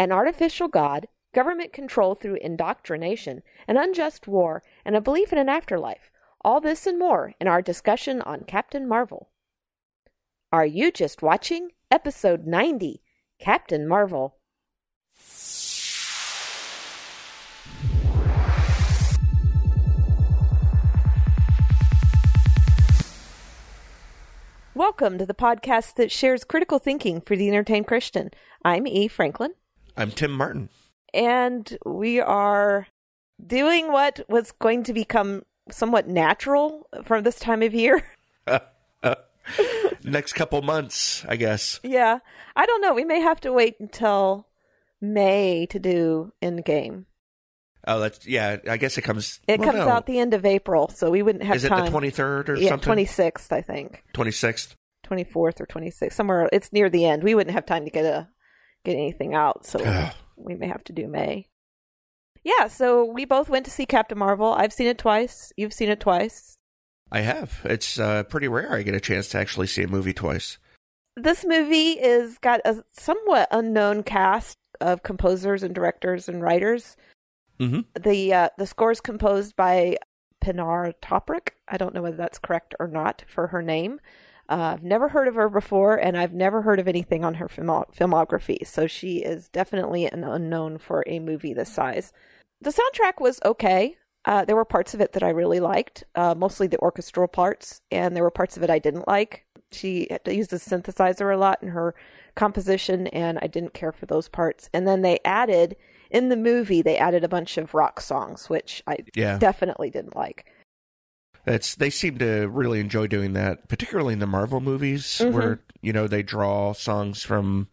[0.00, 5.48] an artificial God, government control through indoctrination, an unjust war, and a belief in an
[5.48, 6.12] afterlife.
[6.44, 9.30] All this and more in our discussion on Captain Marvel.
[10.52, 11.72] Are you just watching?
[11.90, 13.02] Episode 90
[13.40, 14.36] Captain Marvel.
[24.76, 28.30] Welcome to the podcast that shares critical thinking for the entertained Christian.
[28.64, 29.08] I'm E.
[29.08, 29.54] Franklin,
[29.98, 30.68] I'm Tim Martin.
[31.12, 32.86] and we are
[33.44, 38.04] doing what was going to become somewhat natural from this time of year.
[40.04, 41.80] Next couple months, I guess.
[41.82, 42.20] yeah,
[42.54, 42.94] I don't know.
[42.94, 44.46] We may have to wait until
[45.00, 47.06] May to do Endgame.
[47.84, 48.58] Oh, that's yeah.
[48.68, 49.40] I guess it comes.
[49.48, 49.88] It well, comes no.
[49.88, 51.86] out the end of April, so we wouldn't have Is it time.
[51.86, 52.84] the twenty third or yeah, something?
[52.84, 54.04] twenty sixth, I think.
[54.12, 54.76] Twenty sixth.
[55.02, 56.48] Twenty fourth or twenty sixth, somewhere.
[56.52, 57.24] It's near the end.
[57.24, 58.28] We wouldn't have time to get a
[58.84, 61.46] get anything out, so we may have to do May.
[62.44, 64.52] Yeah, so we both went to see Captain Marvel.
[64.52, 65.52] I've seen it twice.
[65.56, 66.56] You've seen it twice.
[67.10, 67.60] I have.
[67.64, 70.58] It's uh, pretty rare I get a chance to actually see a movie twice.
[71.16, 76.96] This movie is got a somewhat unknown cast of composers and directors and writers.
[77.58, 77.80] Mm-hmm.
[78.00, 79.96] The uh, the score is composed by
[80.40, 81.50] Pinar Toprak.
[81.66, 84.00] I don't know whether that's correct or not for her name.
[84.48, 87.48] Uh, I've never heard of her before, and I've never heard of anything on her
[87.48, 88.66] filmo- filmography.
[88.66, 92.12] So she is definitely an unknown for a movie this size.
[92.60, 93.96] The soundtrack was okay.
[94.24, 97.80] Uh, there were parts of it that I really liked, uh, mostly the orchestral parts,
[97.90, 99.44] and there were parts of it I didn't like.
[99.70, 101.94] She used the synthesizer a lot in her
[102.34, 104.70] composition, and I didn't care for those parts.
[104.72, 105.76] And then they added
[106.10, 110.16] in the movie, they added a bunch of rock songs, which I Yeah, definitely didn't
[110.16, 110.46] like.
[111.48, 115.32] It's they seem to really enjoy doing that, particularly in the Marvel movies, Mhm.
[115.32, 117.68] where you know they draw songs from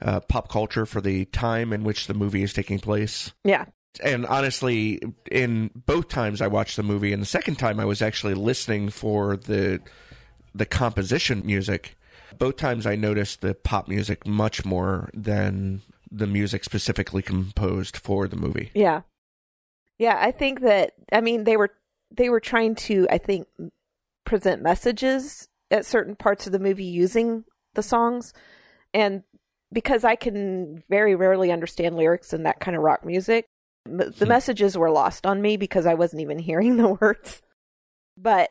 [0.00, 3.32] uh, pop culture for the time in which the movie is taking place.
[3.44, 3.66] Yeah.
[4.02, 4.98] and honestly,
[5.30, 8.88] in both times I watched the movie, and the second time I was actually listening
[8.88, 9.80] for the
[10.54, 11.94] the composition music.
[12.38, 18.26] Both times I noticed the pop music much more than the music specifically composed for
[18.28, 18.70] the movie.
[18.74, 19.02] Yeah.
[19.98, 21.70] Yeah, I think that I mean they were
[22.16, 23.46] they were trying to I think
[24.24, 28.32] present messages at certain parts of the movie using the songs
[28.94, 29.22] and
[29.72, 33.46] because I can very rarely understand lyrics in that kind of rock music,
[33.86, 34.28] the Hmm.
[34.28, 37.40] messages were lost on me because I wasn't even hearing the words.
[38.16, 38.50] But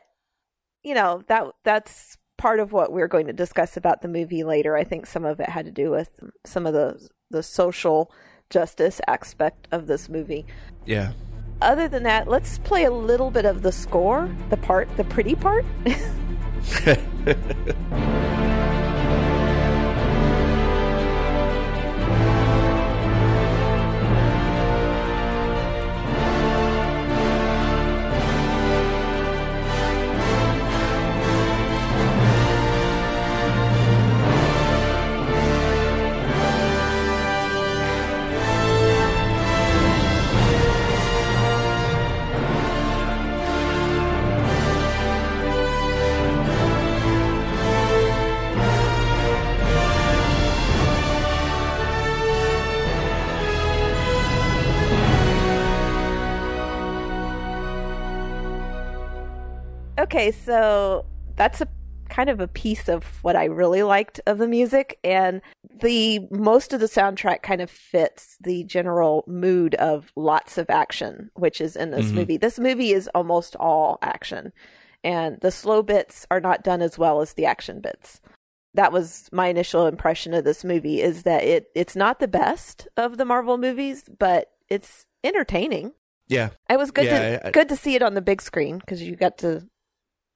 [0.82, 4.76] you know, that that's part of what we're going to discuss about the movie later.
[4.76, 6.10] I think some of it had to do with
[6.44, 8.10] some of the the social
[8.50, 10.44] justice aspect of this movie.
[10.84, 11.12] Yeah.
[11.62, 15.34] Other than that, let's play a little bit of the score, the part, the pretty
[15.34, 15.64] part.
[60.12, 61.04] okay, so
[61.36, 61.68] that's a
[62.08, 65.40] kind of a piece of what I really liked of the music and
[65.80, 71.30] the most of the soundtrack kind of fits the general mood of lots of action
[71.34, 72.14] which is in this Mhm.
[72.14, 72.36] movie.
[72.36, 74.52] This movie is almost all action
[75.02, 78.20] and the slow bits are not done as well as the action bits.
[78.74, 82.88] That was my initial impression of this movie is that it it's not the best
[82.98, 85.92] of the Marvel movies, but it's entertaining.
[86.28, 86.50] yeah.
[86.68, 89.02] It was good Yeah, to I- good to see it on the big screen because
[89.02, 89.66] you got to,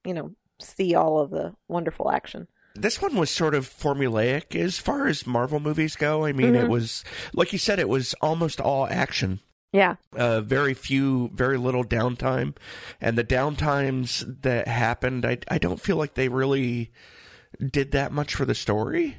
[0.06, 2.48] you know, see all of the wonderful action.
[2.74, 6.24] This one was sort of formulaic as far as Marvel movies go.
[6.24, 6.68] I mean, it Mhm.
[6.70, 9.40] was like you said, it was almost all action.
[9.72, 12.54] Yeah, uh, very few, very little downtime,
[13.00, 16.92] and the downtimes that happened, I I don't feel like they really
[17.58, 19.18] did that much for the story.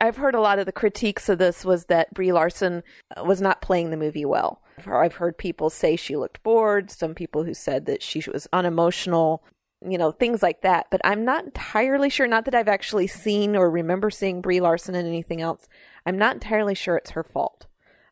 [0.00, 2.84] I've heard a lot of the critiques of this was that Brie Larson
[3.16, 4.62] uh, was not playing the movie well.
[4.86, 6.90] I've heard people say she looked bored.
[6.90, 9.42] Some people who said that she was unemotional.
[9.86, 10.86] You know, things like that.
[10.90, 12.26] But I'm not entirely sure.
[12.26, 15.68] Not that I've actually seen or remember seeing Brie Larson in anything else.
[16.04, 17.66] I'm not entirely sure it's her fault.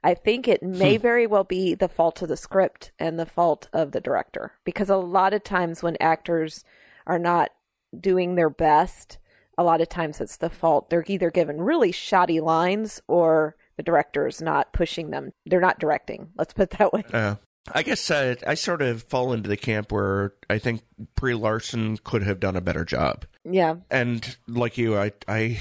[0.07, 3.69] I think it may very well be the fault of the script and the fault
[3.73, 6.63] of the director because a lot of times when actors
[7.09, 7.51] are not
[7.99, 9.19] doing their best,
[9.59, 10.91] a lot of times it's the fault.
[10.91, 15.33] They're either given really shoddy lines or the director is not pushing them.
[15.45, 16.29] They're not directing.
[16.37, 17.05] Let's put it that way.
[17.13, 17.37] Uh,
[17.73, 20.83] I guess uh, I sort of fall into the camp where I think
[21.15, 23.25] Brie Larson could have done a better job.
[23.45, 23.77] Yeah.
[23.91, 25.59] And like you, I I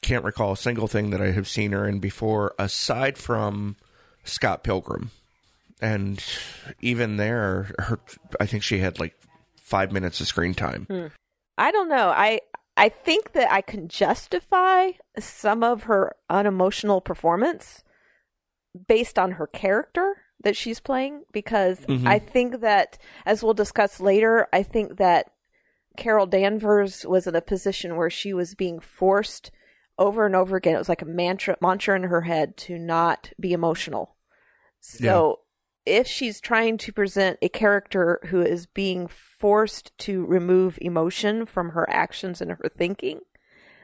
[0.00, 3.76] can't recall a single thing that I have seen her in before, aside from
[4.24, 5.10] Scott Pilgrim.
[5.80, 6.24] And
[6.80, 8.00] even there, her
[8.40, 9.14] I think she had like
[9.56, 11.10] five minutes of screen time.
[11.56, 12.08] I don't know.
[12.08, 12.40] I
[12.76, 17.82] I think that I can justify some of her unemotional performance
[18.86, 22.06] based on her character that she's playing because Mhm.
[22.06, 25.32] I think that as we'll discuss later, I think that
[25.96, 29.50] Carol Danvers was in a position where she was being forced
[29.98, 30.76] over and over again.
[30.76, 34.14] It was like a mantra mantra in her head to not be emotional.
[34.80, 35.40] So
[35.84, 41.70] if she's trying to present a character who is being forced to remove emotion from
[41.70, 43.20] her actions and her thinking,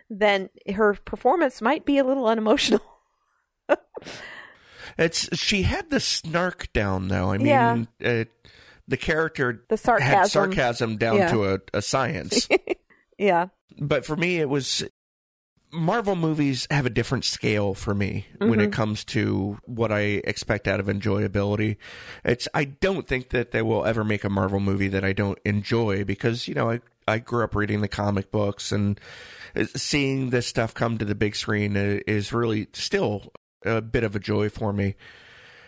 [0.08, 2.82] then her performance might be a little unemotional.
[4.98, 7.32] It's she had the snark down though.
[7.32, 7.84] I mean, Yeah.
[8.04, 8.24] uh,
[8.86, 10.14] the character The sarcasm.
[10.18, 11.32] had sarcasm down Yeah.
[11.32, 12.48] to a, a science.
[13.18, 13.46] Yeah.
[13.78, 14.82] but for me, it was
[15.72, 20.68] Marvel movies have a different scale for me when it comes to what I expect
[20.68, 21.76] out of enjoyability.
[22.24, 25.38] It's I don't think that they will ever make a Marvel movie that I don't
[25.44, 29.00] enjoy because you know I I grew up reading the comic books and
[29.56, 33.32] uh, seeing this stuff come to the big screen is really still
[33.64, 34.94] a bit of a joy for me.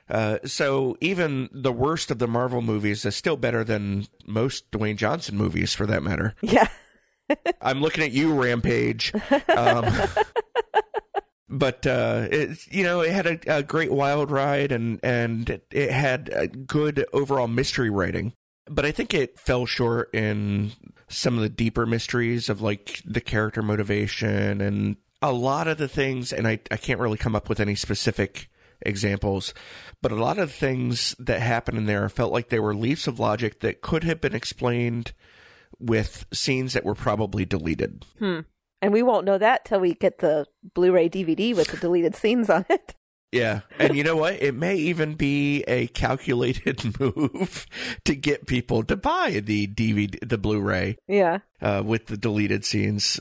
[0.09, 4.97] Uh, so even the worst of the Marvel movies is still better than most Dwayne
[4.97, 6.35] Johnson movies, for that matter.
[6.43, 6.69] Yeah.
[7.61, 9.13] I'm looking at you, Rampage.
[9.49, 9.93] Um,
[11.49, 15.67] but uh, it, you know, it had a, a great wild ride, and and it,
[15.73, 18.33] it had a good overall mystery writing.
[18.69, 20.71] But I think it fell short in
[21.09, 25.89] some of the deeper mysteries of like the character motivation and a lot of the
[25.89, 26.33] things.
[26.33, 28.49] And I I can't really come up with any specific
[28.83, 29.55] examples,
[30.03, 33.07] but a lot of the things that happened in there felt like they were leaps
[33.07, 35.13] of logic that could have been explained
[35.79, 38.05] with scenes that were probably deleted.
[38.21, 42.51] And we won't know that till we get the Blu-ray DVD with the deleted scenes
[42.51, 42.95] on it.
[43.33, 43.61] Yeah.
[43.79, 44.35] And you know what?
[44.43, 47.67] It may even be a calculated move
[48.05, 51.39] to get people to buy the DVD, the Blu-ray Yeah.
[51.61, 53.21] uh, with the deleted scenes.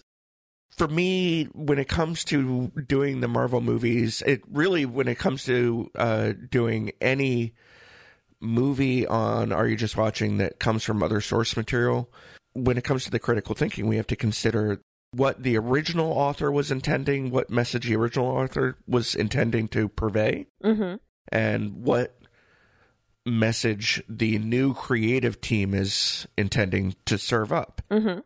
[0.77, 5.45] For me, when it comes to doing the Marvel movies, it really, when it comes
[5.45, 7.54] to uh, doing any
[8.42, 12.12] movie on Are You Just Watching that comes from other source material,
[12.54, 14.81] when it comes to the critical thinking, we have to consider
[15.12, 20.45] what the original author was intending, what message the original author was intending to purvey,
[20.62, 20.95] Mm-hmm.
[21.30, 22.18] and what
[23.25, 27.81] message the new creative team is intending to serve up.
[27.89, 28.19] Mm-hmm.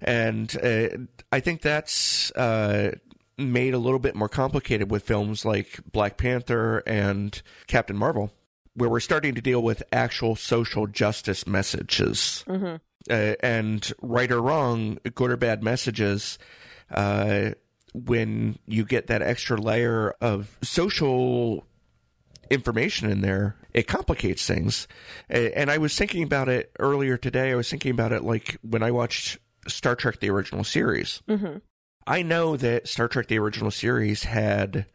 [0.00, 0.88] And uh,
[1.30, 2.92] I think that's uh,
[3.36, 8.32] made a little bit more complicated with films like Black Panther and Captain Marvel,
[8.74, 12.44] where we're starting to deal with actual social justice messages.
[12.48, 12.76] Mm-hmm.
[13.08, 16.38] Uh, and right or wrong, good or bad messages,
[16.90, 17.50] uh,
[17.94, 21.64] when you get that extra layer of social
[22.50, 24.86] information in there, it complicates things.
[25.28, 27.52] And I was thinking about it earlier today.
[27.52, 31.22] I was thinking about it like when I watched Star Trek the original series.
[31.28, 31.58] Mm-hmm.
[32.06, 34.86] I know that Star Trek the original series had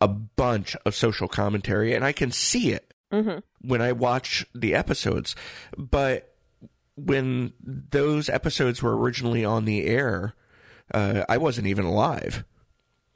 [0.00, 3.38] a bunch of social commentary, and I can see it Mm-hmm.
[3.66, 5.34] when I watch the episodes.
[5.78, 6.34] But
[6.94, 10.34] when those episodes were originally on the air,
[10.92, 12.44] uh, I wasn't even alive.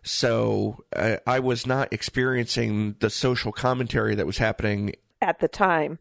[0.03, 5.99] So uh, I was not experiencing the social commentary that was happening At the time.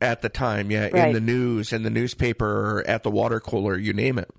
[0.00, 3.92] At the time, yeah, in the news, in the newspaper, at the water cooler, you
[3.92, 4.30] name it.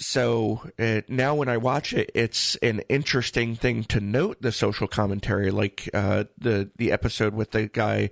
[0.00, 4.86] So uh, now when I watch it, it's an interesting thing to note the social
[4.86, 8.10] commentary, like uh, the the episode with the guy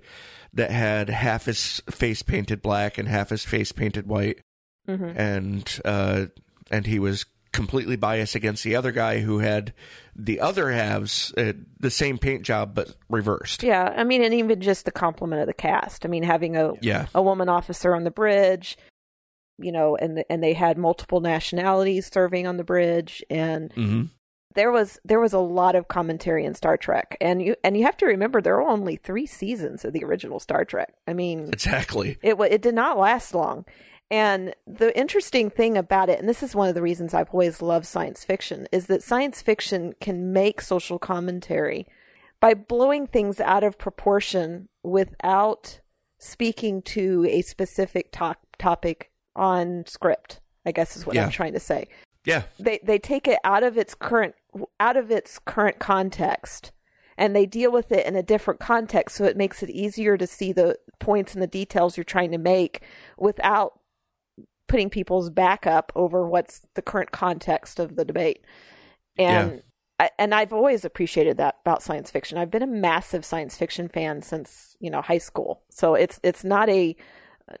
[0.53, 4.39] that had half his face painted black and half his face painted white,
[4.89, 5.19] Mm-hmm.
[5.19, 6.25] and uh,
[6.71, 7.25] and he was
[7.57, 9.73] completely biased against the other guy who had
[10.15, 13.63] the other halves uh, the same paint job but reversed.
[13.63, 16.05] Yeah, I mean, and even just the compliment of the cast.
[16.05, 17.07] I mean, having a Yeah.
[17.13, 18.77] a woman officer on the bridge,
[19.57, 24.03] you know, and and they had multiple nationalities serving on the bridge, and hmm
[24.55, 27.83] there was there was a lot of commentary in Star Trek, and you and you
[27.83, 30.93] have to remember there were only three seasons of the original Star Trek.
[31.07, 32.17] I mean, Exactly.
[32.23, 33.65] it it did not last long.
[34.09, 37.61] And the interesting thing about it, and this is one of the reasons I've always
[37.61, 41.87] loved science fiction, is that science fiction can make social commentary
[42.39, 45.81] by blowing things out of proportion without
[46.19, 50.39] speaking to a specific to- topic on script.
[50.65, 51.25] I guess is what Yeah.
[51.25, 51.87] I'm trying to say
[52.25, 52.43] Yeah.
[52.59, 54.35] they they take it out of its current
[54.79, 56.71] out of its current context
[57.17, 60.27] and they deal with it in a different context so it makes it easier to
[60.27, 62.81] see the points and the details you're trying to make
[63.17, 63.76] without
[64.67, 68.43] putting people's back up over what's the current context of the debate
[69.17, 69.59] and Yeah.
[69.99, 72.37] I, and I've always appreciated that about science fiction.
[72.37, 76.43] I've been a massive science fiction fan since you know high school, so it's it's
[76.43, 76.95] not a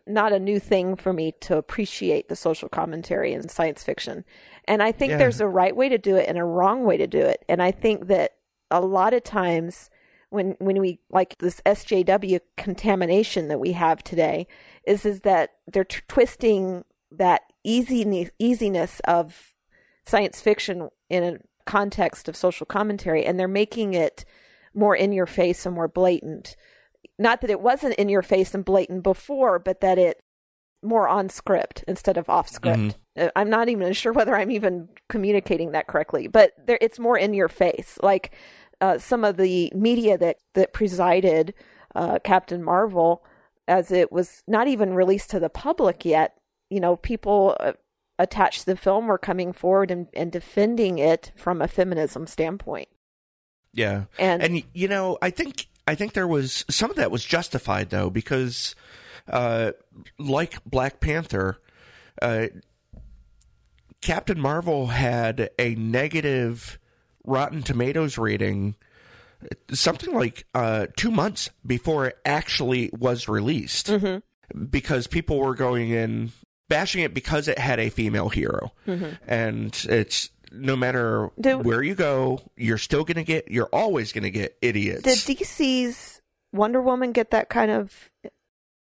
[0.05, 4.23] not a new thing for me to appreciate the social commentary in science fiction.
[4.65, 5.17] And I think Yeah.
[5.17, 7.43] there's a right way to do it and a wrong way to do it.
[7.49, 8.33] And I think that
[8.69, 9.89] a lot of times
[10.29, 14.45] when when we like this SJW contamination that we have today
[14.85, 19.53] is is that they're t- twisting that easiness easiness of
[20.05, 24.23] science fiction in a context of social commentary and they're making it
[24.73, 26.55] more in your face and more blatant.
[27.19, 30.21] Not that it wasn't in your face and blatant before but that it
[30.83, 32.97] more on script instead of off script.
[33.17, 37.17] Uh, i'm not even sure whether i'm even communicating that correctly but there it's more
[37.17, 37.97] in your face.
[38.01, 38.33] Like
[38.79, 41.53] uh, some of the media that that presided
[41.95, 43.25] uh, captain marvel
[43.67, 46.36] as it was not even released to the public yet
[46.69, 47.73] you know people uh,
[48.19, 52.89] attached to the film were coming forward and, and defending it from a feminism standpoint.
[53.73, 54.05] Yeah.
[54.17, 57.89] and, And you know, I think I think there was some of that was justified
[57.89, 58.75] though because
[59.29, 59.73] uh
[60.17, 61.59] like Black Panther
[62.21, 62.47] uh
[64.01, 66.79] Captain Marvel had a negative
[67.23, 68.75] Rotten Tomatoes rating
[69.71, 73.91] something like uh 2 months before it actually was released.
[74.69, 76.31] Because people were going in
[76.69, 78.71] bashing it because it had a female hero.
[79.27, 84.23] And it's no matter where you go, you're still going to get, you're always going
[84.23, 85.03] to get idiots.
[85.03, 86.21] did DC's
[86.53, 88.09] Wonder Woman get that kind of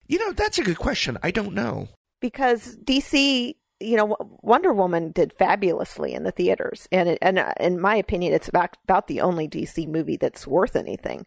[0.07, 1.17] you know, that's a good question.
[1.23, 1.89] I don't know.
[2.21, 7.53] because DC, you know, Wonder Woman did fabulously in the theaters, and it, and uh,
[7.59, 11.25] in my opinion, it's about about the only DC movie that's worth anything.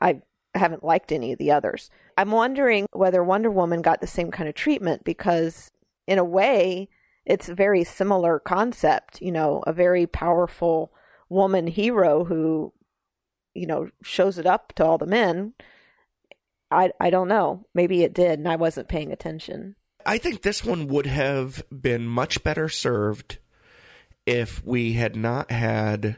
[0.00, 0.22] I
[0.54, 1.90] haven't liked any of the others.
[2.16, 5.70] I'm wondering whether Wonder Woman got the same kind of treatment because,
[6.10, 6.88] in a way,
[7.24, 9.22] it's a very similar concept.
[9.22, 10.92] You know, a very powerful
[11.28, 12.72] woman hero who,
[13.54, 15.54] you know, shows it up to all the men.
[16.70, 17.66] I I don't know.
[17.74, 19.76] Maybe it did, and I wasn't paying attention.
[20.04, 23.38] I think this one would have been much better served
[24.26, 26.16] if we had not had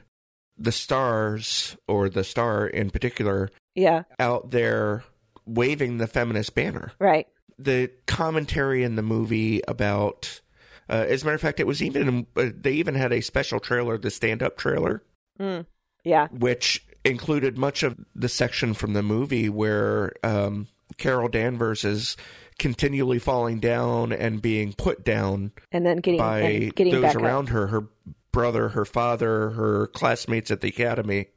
[0.57, 5.03] the stars or the star in particular Yeah, out there
[5.47, 6.93] waving the feminist banner.
[7.01, 7.27] right.
[7.65, 10.41] The commentary in the movie about
[10.89, 13.61] uh, as a matter of fact it was even uh, they even had a special
[13.61, 15.03] trailer the stand up trailer
[15.41, 15.65] Mm.
[16.05, 22.17] Yeah, which included much of the section from the movie where um, carol danvers is
[22.59, 27.17] continually falling down and being put down and then getting by and getting those back
[27.17, 27.53] around up.
[27.55, 27.89] her her
[28.31, 31.29] brother her father her classmates at the academy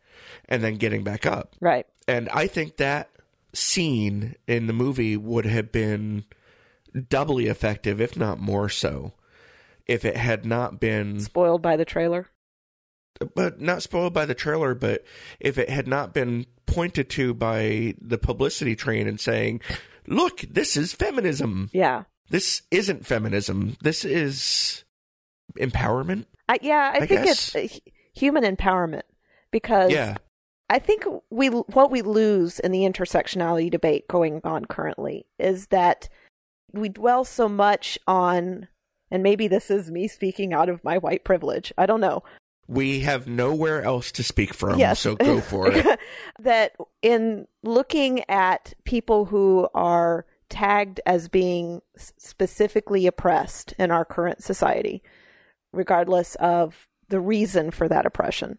[0.50, 1.86] and then getting back up Right.
[2.08, 3.10] and I think that
[3.56, 6.26] scene in the movie would have been
[7.10, 9.14] doubly effective, if not more so,
[9.88, 12.28] if it had not been, Spoiled by the trailer.
[13.36, 15.04] but not spoiled by the trailer, but
[15.40, 19.62] if it had not been pointed to by the publicity train and saying,
[20.08, 21.70] look, this is feminism.
[21.74, 22.04] Yeah.
[22.30, 23.78] This isn't feminism.
[23.82, 24.84] This is
[25.60, 26.26] empowerment.
[26.50, 27.54] I, yeah, I, I think guess.
[27.56, 27.80] it's
[28.14, 29.04] human empowerment
[29.52, 30.18] because Yeah.
[30.70, 36.10] I think we what we lose in the intersectionality debate going on currently is that
[36.74, 38.68] we dwell so much on
[39.12, 41.72] and maybe this is me speaking out of my white privilege.
[41.78, 42.24] I don't know.
[42.68, 45.00] We have nowhere else to speak from, yes.
[45.00, 46.00] so go for it.
[46.40, 54.44] that in looking at people who are tagged as being specifically oppressed in our current
[54.44, 55.04] society,
[55.72, 58.58] regardless of the reason for that oppression,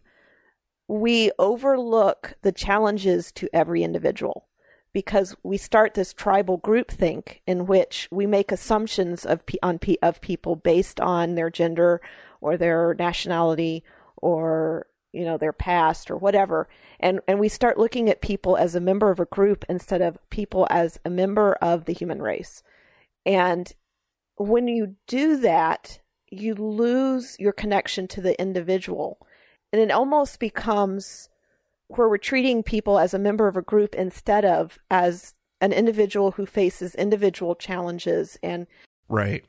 [0.87, 4.47] we overlook the challenges to every individual
[4.93, 10.55] because we start this tribal groupthink in which we make assumptions of on of people
[10.55, 12.01] based on their gender
[12.41, 13.83] or their nationality
[14.15, 16.67] or you know their past or whatever.
[16.99, 20.17] And and we start looking at people as a member of a group instead of
[20.29, 22.63] people as a member of the human race.
[23.25, 23.71] And
[24.37, 29.17] when you do that you lose your connection to the individual
[29.71, 31.29] and it almost becomes
[31.87, 36.31] where we're treating people as a member of a group instead of as an individual
[36.31, 38.67] who faces individual challenges and
[39.09, 39.45] Right.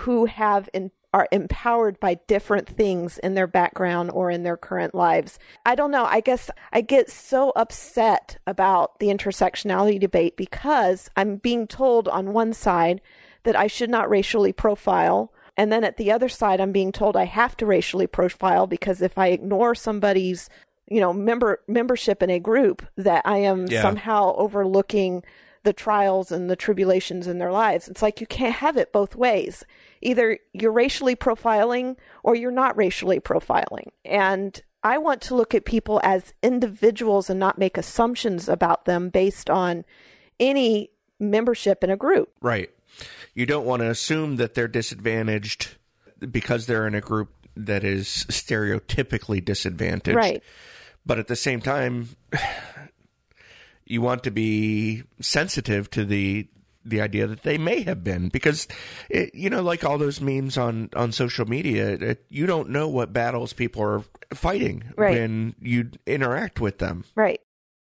[0.00, 4.94] who have in, are empowered by different things in their background or in their current
[4.94, 5.38] lives.
[5.66, 6.04] I don't know.
[6.04, 12.32] I guess I get so upset about the intersectionality debate because I'm being told on
[12.32, 13.02] one side
[13.42, 15.32] that I should not racially profile.
[15.62, 19.00] And then at the other side, I'm being told I have to racially profile because
[19.00, 20.50] if I ignore somebody's
[20.88, 23.80] you know, member membership in a group that I am Yeah.
[23.80, 25.22] somehow overlooking
[25.62, 27.86] the trials and the tribulations in their lives.
[27.86, 29.64] It's like you can't have it both ways.
[30.02, 33.90] Either you're racially profiling or you're not racially profiling.
[34.04, 39.08] And I want to look at people as individuals and not make assumptions about them
[39.08, 39.84] based on
[40.40, 40.90] any
[41.20, 42.32] membership in a group.
[42.40, 42.70] Right.
[43.34, 45.76] You don't want to assume that they're disadvantaged
[46.30, 50.16] because they're in a group that is stereotypically disadvantaged.
[50.16, 50.42] Right.
[51.04, 52.10] But at the same time,
[53.84, 56.48] you want to be sensitive to the
[56.84, 58.66] the idea that they may have been because
[59.08, 62.88] it, you know like all those memes on on social media it, you don't know
[62.88, 64.02] what battles people are
[64.34, 65.12] fighting Right.
[65.16, 67.40] when you interact with them Right.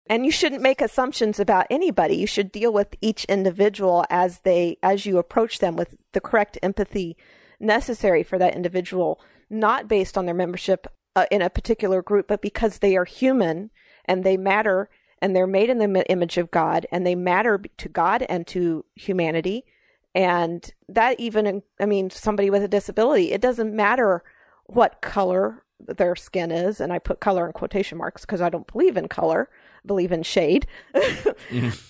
[0.07, 2.17] And you shouldn't make assumptions about anybody.
[2.17, 6.59] You should deal with each individual as they as you approach them with the correct
[6.63, 7.17] empathy
[7.59, 12.43] necessary for that individual, not based on their membership uh, in a particular group, but
[12.43, 13.71] because they are human
[14.05, 14.91] and they matter
[15.23, 18.85] and they're made in the image of God and they matter to God and to
[18.95, 19.65] humanity.
[20.15, 24.23] And that even, I mean, somebody with a disability, it doesn't matter
[24.67, 26.81] what color their skin is.
[26.81, 29.49] And I put color in quotation marks because I don't believe in color,
[29.85, 30.67] believe in shade,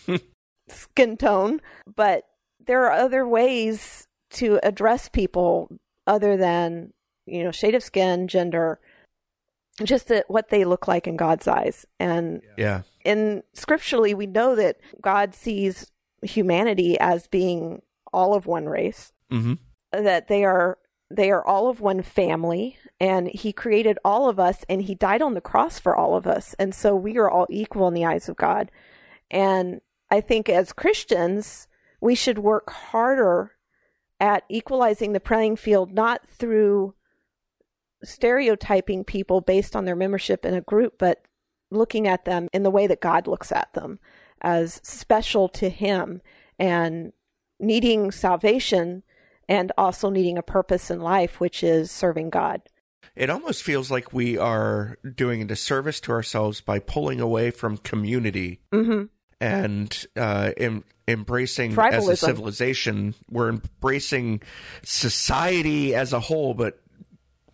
[0.68, 1.60] skin tone.
[1.94, 2.24] But
[2.64, 5.68] there are other ways to address people
[6.06, 6.92] other than,
[7.26, 8.80] you know, shade of skin, gender,
[9.82, 11.86] just that what they look like in God's eyes.
[11.98, 12.82] And yeah.
[13.04, 15.90] And scripturally we know that God sees
[16.22, 17.82] humanity as being
[18.12, 19.12] all of one race.
[19.30, 19.54] Hmm
[20.02, 20.78] that they are
[21.10, 25.22] they are all of one family and he created all of us and he died
[25.22, 28.04] on the cross for all of us and so we are all equal in the
[28.04, 28.70] eyes of God
[29.30, 31.66] and I think as Christians
[32.00, 33.52] we should work harder
[34.20, 36.94] at equalizing the playing field not through
[38.02, 41.24] stereotyping people based on their membership in a group but
[41.70, 43.98] looking at them in the way that God looks at them
[44.40, 46.20] as special to him
[46.58, 47.12] and
[47.58, 49.02] needing salvation
[49.48, 52.62] and also needing a purpose in life, which is serving God.
[53.16, 57.76] It almost feels like we are doing a disservice to ourselves by pulling away from
[57.78, 59.04] community hmm
[59.40, 63.14] and uh, em- embracing as a civilization.
[63.30, 64.40] We're embracing
[64.84, 66.80] society as a whole, but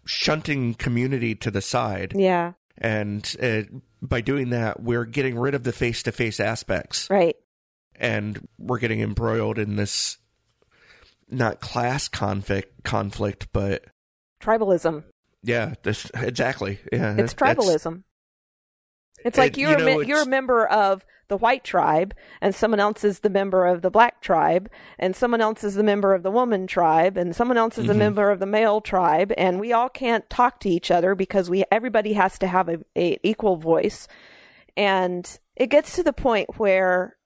[0.05, 2.13] shunting community to the side.
[2.15, 3.63] Yeah, And uh,
[4.03, 7.09] by doing that, we're getting rid of the face to face aspects.
[7.11, 7.37] right.
[7.97, 10.17] And we're getting embroiled in this
[11.29, 13.85] not class conflict, conflict but
[14.41, 15.03] Tribalism.
[15.43, 16.79] Yeah, exactly.
[16.93, 18.03] Yeah, It's tribalism.
[19.25, 22.55] It's like you're you a know, me- you're a member of the white tribe, and
[22.55, 26.13] someone else is the member of the black tribe, and someone else is the member
[26.15, 27.99] of the woman tribe, and someone else is a Mhm.
[27.99, 31.65] member of the male tribe, and we all can't talk to each other because we
[31.71, 34.09] everybody has to have a, a equal voice,
[34.77, 37.17] and it gets to the point where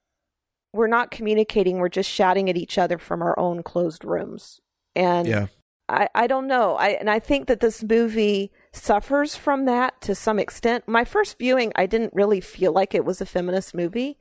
[0.73, 4.61] we're not communicating; we're just shouting at each other from our own closed rooms,
[4.97, 5.47] and Yeah.
[5.89, 6.77] I, I don't know.
[6.77, 10.89] I and I think that this movie suffers from that to some extent.
[10.89, 14.19] My first viewing, I didn't really feel like it was a feminist movie.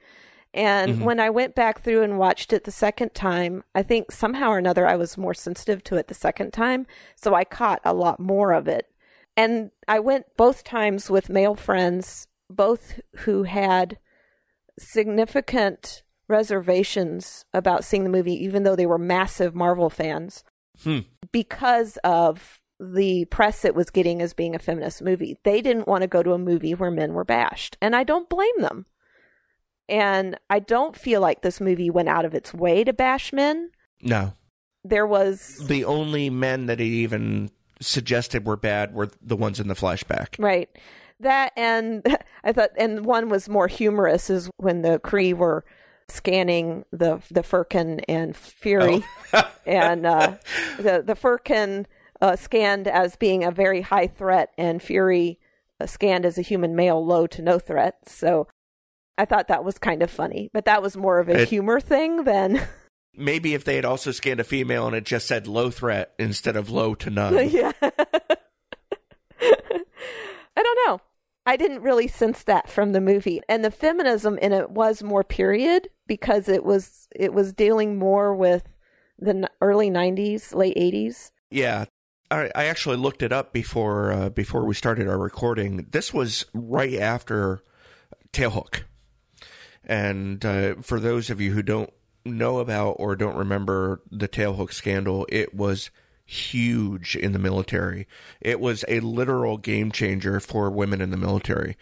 [0.54, 1.04] And Mhm.
[1.04, 4.58] when I went back through and watched it the second time, I think somehow or
[4.58, 6.86] another I was more sensitive to it the second time.
[7.16, 8.88] So I caught a lot more of it.
[9.36, 13.98] And I went both times with male friends, both who had
[14.78, 20.44] significant reservations about seeing the movie, even though they were massive Marvel fans
[20.84, 21.00] Hmm.
[21.34, 25.38] Because of the press it was getting as being a feminist movie.
[25.44, 28.30] They didn't want to go to a movie where men were bashed, and I don't
[28.30, 28.86] blame them.
[29.90, 33.72] And I don't feel like this movie went out of its way to bash men.
[34.02, 34.34] No.
[34.86, 39.68] There was The only men that he even suggested were bad were the ones in
[39.68, 40.36] the flashback.
[40.40, 40.70] right
[41.20, 42.06] that, and
[42.44, 45.66] I thought, and one was more humorous is when the Kree were
[46.14, 49.04] scanning the the Flerken and Fury.
[49.66, 50.36] and uh,
[50.78, 51.86] the the Flerken
[52.22, 55.40] uh, scanned as being a very high threat, and Fury
[55.80, 57.96] uh, scanned as a human male, low to no threat.
[58.08, 58.48] So
[59.18, 61.80] I thought that was kind of funny, but that was more of a It- humor
[61.80, 62.62] thing than
[63.16, 66.56] Maybe if they had also scanned a female and it just said low threat instead
[66.56, 67.48] of low to none.
[67.52, 67.72] yeah.
[69.40, 71.00] I don't know.
[71.46, 75.24] I didn't really sense that from the movie, and the feminism in it was more
[75.24, 78.68] period because it was it was dealing more with
[79.18, 81.32] the early '90s, late '80s.
[81.50, 81.86] Yeah.
[82.32, 85.88] I, I actually looked it up before uh, before we started our recording.
[85.92, 87.64] This was right after
[88.32, 88.84] Tailhook.
[89.84, 91.92] And uh, for those of you who don't
[92.26, 95.92] know about or don't remember the Tailhook scandal, it was
[96.26, 98.08] huge in the military.
[98.42, 101.78] It was a literal game changer for women in the military.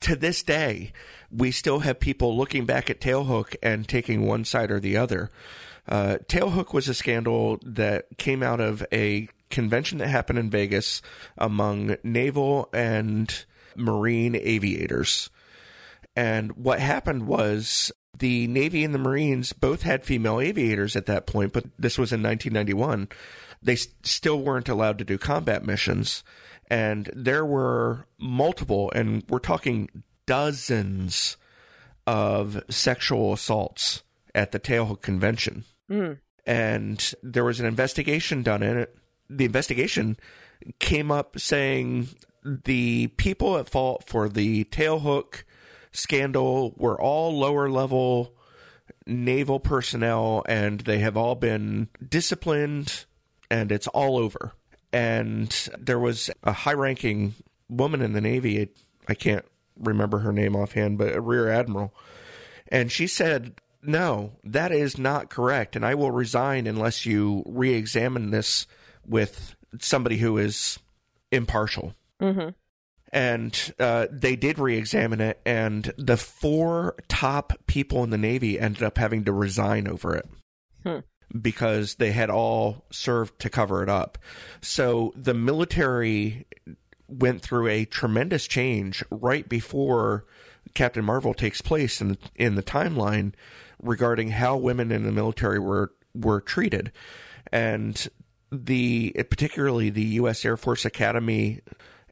[0.00, 0.92] To this day,
[1.30, 5.30] we still have people looking back at Tailhook and taking one side or the other.
[5.88, 11.02] Uh, Tailhook was a scandal that came out of a convention that happened in Vegas
[11.38, 13.44] among naval and
[13.76, 15.30] marine aviators.
[16.16, 21.26] And what happened was the Navy and the Marines both had female aviators at that
[21.26, 23.08] point, but this was in 1991.
[23.62, 26.24] They still weren't allowed to do combat missions.
[26.68, 31.36] And there were multiple, and we're talking dozens
[32.06, 34.02] of sexual assaults
[34.34, 35.64] at the Tailhook Convention.
[35.88, 36.12] Hmm.
[36.44, 38.96] And there was an investigation done in it.
[39.28, 40.16] The investigation
[40.78, 42.08] came up saying
[42.44, 45.42] the people at fault for the Tailhook
[45.92, 48.36] scandal were all lower level
[49.06, 53.04] naval personnel and they have all been disciplined
[53.50, 54.52] and it's all over.
[54.96, 57.34] And there was a high ranking
[57.68, 58.70] woman in the Navy,
[59.06, 59.44] I can't
[59.78, 61.92] remember her name offhand, but a rear admiral.
[62.68, 65.76] And she said, No, that is not correct.
[65.76, 68.66] And I will resign unless you re examine this
[69.06, 70.78] with somebody who is
[71.30, 71.94] impartial.
[73.12, 78.58] And uh, they did re examine it, and the four top people in the Navy
[78.58, 80.26] ended up having to resign over it
[81.40, 84.18] because they had all served to cover it up.
[84.60, 86.46] So the military
[87.08, 90.24] went through a tremendous change right before
[90.74, 93.32] Captain Marvel takes place in in the timeline
[93.82, 96.92] regarding how women in the military were were treated,
[97.52, 98.08] and
[98.50, 100.44] the particularly the U.S.
[100.44, 101.60] Air Force Academy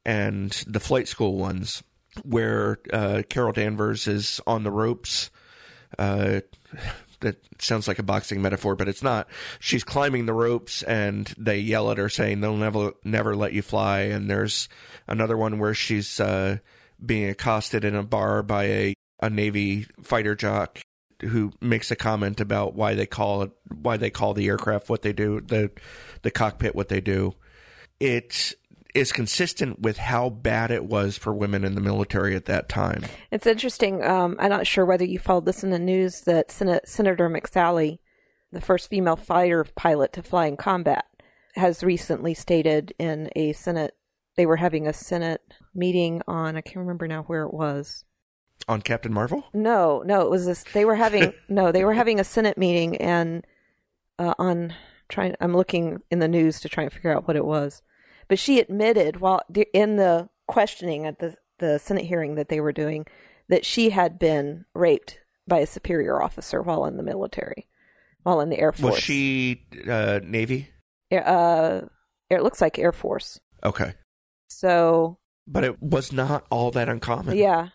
[0.04, 1.82] and the flight school ones,
[2.22, 5.30] where uh, Carol Danvers is on the ropes.
[5.98, 6.40] Uh,
[7.24, 9.28] that sounds like a boxing metaphor, but it's not.
[9.58, 13.62] She's climbing the ropes, and they yell at her, saying they'll never, never let you
[13.62, 14.02] fly.
[14.02, 14.68] And there's
[15.06, 16.58] another one where she's uh,
[17.04, 20.80] being accosted in a bar by a, a Navy fighter jock
[21.22, 25.02] who makes a comment about why they call it, why they call the aircraft what
[25.02, 25.70] they do, the
[26.22, 27.34] the cockpit what they do.
[28.00, 28.54] It
[28.94, 33.04] is consistent with how bad it was for women in the military at that time.
[33.30, 34.04] It's interesting.
[34.04, 37.98] Um, I'm not sure whether you followed this in the news that Sen- Senator McSally,
[38.52, 41.04] the first female fighter pilot to fly in combat,
[41.56, 43.94] has recently stated in a Senate,
[44.36, 45.42] they were having a Senate
[45.74, 48.04] meeting on, I can't remember now where it was.
[48.68, 49.44] On Captain Marvel?
[49.52, 50.64] No, no, it was this.
[50.72, 53.44] They were having no, they were having a Senate meeting, and
[54.18, 54.72] uh, on
[55.08, 57.82] trying, I'm looking in the news to try and figure out what it was.
[58.28, 62.72] But she admitted while in the questioning at the the Senate hearing that they were
[62.72, 63.06] doing
[63.48, 67.68] that she had been raped by a superior officer while in the military,
[68.22, 68.94] while in the Air Force.
[68.94, 70.68] Was she uh, Navy?
[71.10, 71.80] Air- Uh,
[72.30, 73.38] it looks like Air Force.
[73.62, 73.94] Okay.
[74.48, 77.36] So But it was not all that uncommon.
[77.36, 77.68] Yeah.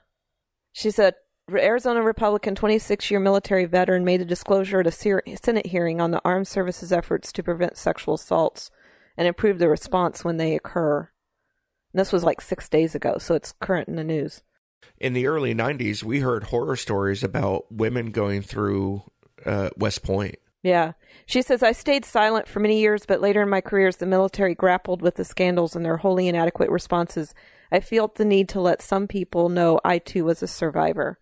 [0.73, 1.15] She said
[1.51, 6.21] Arizona Republican 26 year military veteran made a disclosure at a Senate hearing on the
[6.25, 8.69] armed services efforts to prevent sexual assaults
[9.19, 11.10] and improve the response when they occur.
[11.91, 14.43] And this was like six days ago, so it's current in the news.
[14.97, 19.03] In the early 90s, we heard horror stories about women going through
[19.45, 20.38] uh, West Point.
[20.63, 20.93] Yeah.
[21.25, 24.05] She says, I stayed silent for many years, but later in my career as the
[24.05, 27.34] military grappled with the scandals and their wholly inadequate responses,
[27.73, 31.19] I felt the need to let some people know I too was a survivor.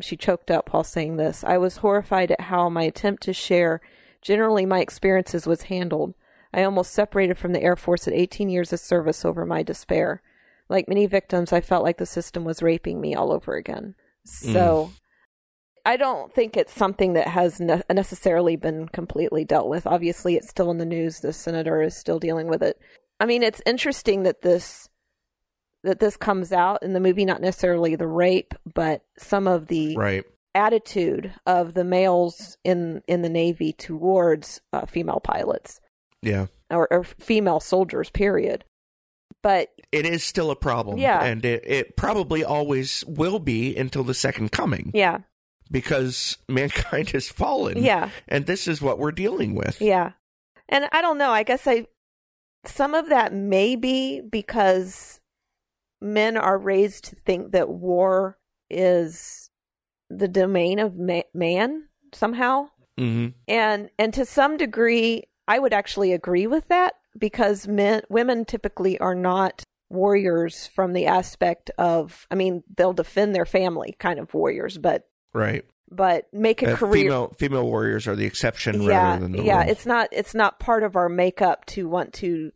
[0.00, 1.44] She choked up while saying this.
[1.44, 3.80] I was horrified at how my attempt to share
[4.20, 6.14] generally my experiences was handled.
[6.52, 10.22] I almost separated from the Air Force at 18 years of service over my despair.
[10.68, 13.94] Like many victims, I felt like the system was raping me all over again.
[14.24, 14.90] So
[15.84, 19.86] I don't think it's something that has ne- necessarily been completely dealt with.
[19.86, 21.20] Obviously, it's still in the news.
[21.20, 22.78] The senator is still dealing with it.
[23.18, 24.88] I mean, it's interesting that this
[25.82, 29.96] that this comes out in the movie, not necessarily the rape, but some of the
[29.96, 30.24] Right.
[30.54, 35.80] attitude of the males in in the Navy towards uh, female pilots
[36.22, 36.46] Yeah.
[36.70, 38.10] or, or female soldiers.
[38.10, 38.64] Period.
[39.42, 40.98] But It is still a problem.
[40.98, 41.22] Yeah.
[41.22, 45.20] And it, it probably always will be until the second coming yeah,
[45.70, 47.82] because mankind has fallen.
[47.82, 48.10] yeah.
[48.28, 49.80] And this is what we're dealing with.
[49.80, 50.12] Yeah.
[50.68, 51.30] And I don't know.
[51.30, 51.86] I guess I
[52.66, 55.20] some of that may be because
[56.02, 58.36] men are raised to think that war
[58.68, 59.48] is
[60.10, 62.68] the domain of ma- man somehow.
[62.98, 68.44] hmm And and to some degree I would actually agree with that because men women
[68.44, 74.18] typically are not warriors from the aspect of I mean they'll defend their family kind
[74.20, 75.64] of warriors but Right.
[75.90, 77.02] but make a Uh, career.
[77.04, 79.62] female female warriors are the exception yeah, rather than the yeah.
[79.62, 80.08] It's not.
[80.12, 82.52] It's not part of our makeup to want to,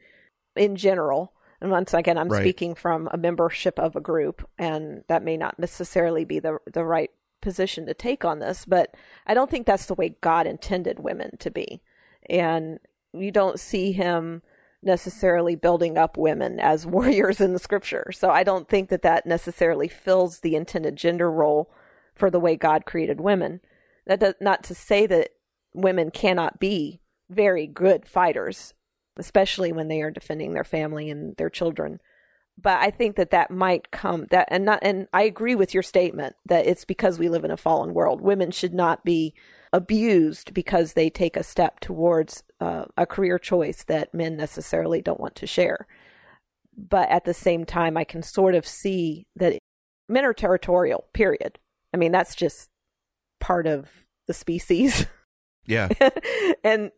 [0.57, 1.33] in general.
[1.61, 2.43] And once again, I'm Right.
[2.43, 6.85] speaking from a membership of a group, and that may not necessarily be the the
[6.85, 8.65] right position to take on this.
[8.65, 8.95] But
[9.27, 11.81] I don't think that's the way God intended women to be,
[12.29, 12.79] and
[13.13, 14.43] you don't see Him
[14.83, 18.11] necessarily building up women as warriors in the Scripture.
[18.13, 21.71] So I don't think that that necessarily fills the intended gender role
[22.15, 23.61] for the way God created women.
[24.07, 25.31] That does not to say that
[25.73, 28.75] women cannot be very good fighters,
[29.17, 32.01] especially when they are defending their family and their children.
[32.57, 35.83] But I think that that might come that and not and I agree with your
[35.83, 38.21] statement that it's because we live in a fallen world.
[38.21, 39.35] Women should not be
[39.75, 45.19] abused because they take a step towards uh, a career choice that men necessarily don't
[45.19, 45.89] want to share.
[46.77, 49.59] But at the same time, I can sort of see that
[50.09, 51.07] men are territorial.
[51.13, 51.59] Period.
[51.93, 52.71] I mean, that's just
[53.41, 53.89] part of
[54.29, 55.07] the species.
[55.67, 55.89] yeah,
[56.65, 56.93] and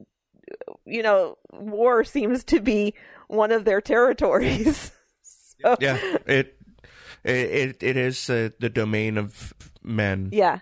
[0.85, 2.93] you know, war seems to be
[3.29, 4.93] one of their territories.
[5.62, 5.99] so, yeah.
[6.27, 6.59] It
[7.25, 10.29] it it is uh, the domain of men.
[10.33, 10.61] yeah,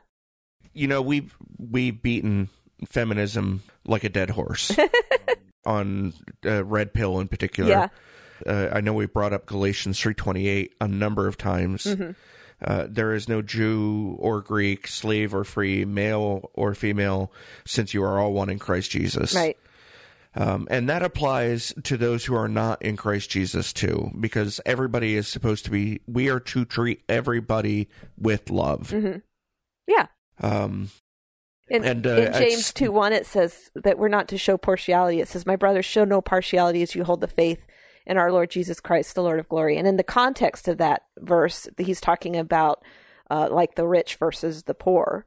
[0.75, 2.49] You know, we we've beaten
[2.87, 4.77] feminism like a dead horse
[5.67, 6.13] on
[6.45, 7.71] uh, red pill in particular.
[7.71, 7.89] yeah,
[8.47, 11.85] Uh, I know we brought up Galatians three twenty eight a number of times.
[11.85, 12.11] Mm-hmm.
[12.63, 17.31] Uh, there is no Jew or Greek, slave or free, male or female,
[17.67, 19.35] since you are all one in Christ Jesus.
[19.35, 19.57] right,
[20.35, 25.15] Um, and that applies to those who are not in Christ Jesus too, because everybody
[25.17, 26.01] is supposed to be.
[26.07, 28.91] We are to treat everybody with love.
[28.91, 29.19] Mm-hmm.
[29.89, 30.07] yeah.
[30.41, 30.91] Um,
[31.69, 35.21] In, And, uh, in James two one, it says that we're not to show partiality.
[35.21, 37.67] It says, "My brothers, show no partiality as you hold the faith
[38.07, 41.05] in our Lord Jesus Christ, the Lord of glory." And in the context of that
[41.19, 42.83] verse, he's talking about
[43.31, 45.25] uh, like the rich versus the poor.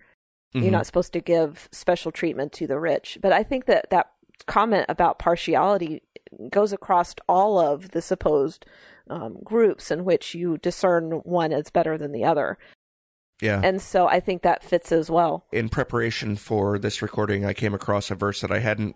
[0.54, 0.62] mhm.
[0.62, 3.17] You're not supposed to give special treatment to the rich.
[3.20, 4.12] But I think that that
[4.46, 6.04] comment about partiality
[6.52, 8.65] goes across all of the supposed
[9.10, 12.60] um, groups in which you discern one as better than the other.
[13.41, 13.62] Yeah.
[13.63, 15.45] And so I think that fits as well.
[15.52, 18.95] in preparation for this recording, I came across a verse that I hadn't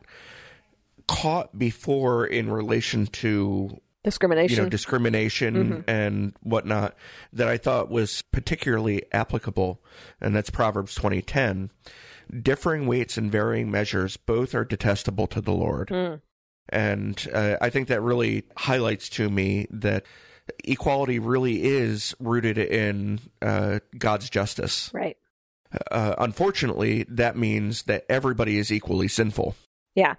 [1.08, 4.58] caught before in relation to Discrimination.
[4.58, 6.96] you know discrimination and whatnot
[7.34, 9.80] that I thought was particularly applicable,
[10.20, 11.70] and that's Proverbs twenty ten.
[12.42, 15.92] Differing weights and varying measures both are detestable to the Lord,
[16.70, 20.04] and uh, I think that really highlights to me that
[20.64, 24.90] equality really is rooted in uh, God's justice.
[24.94, 25.18] right.
[25.90, 29.56] Uh, unfortunately, that means that everybody is equally sinful
[29.96, 30.16] Yeah.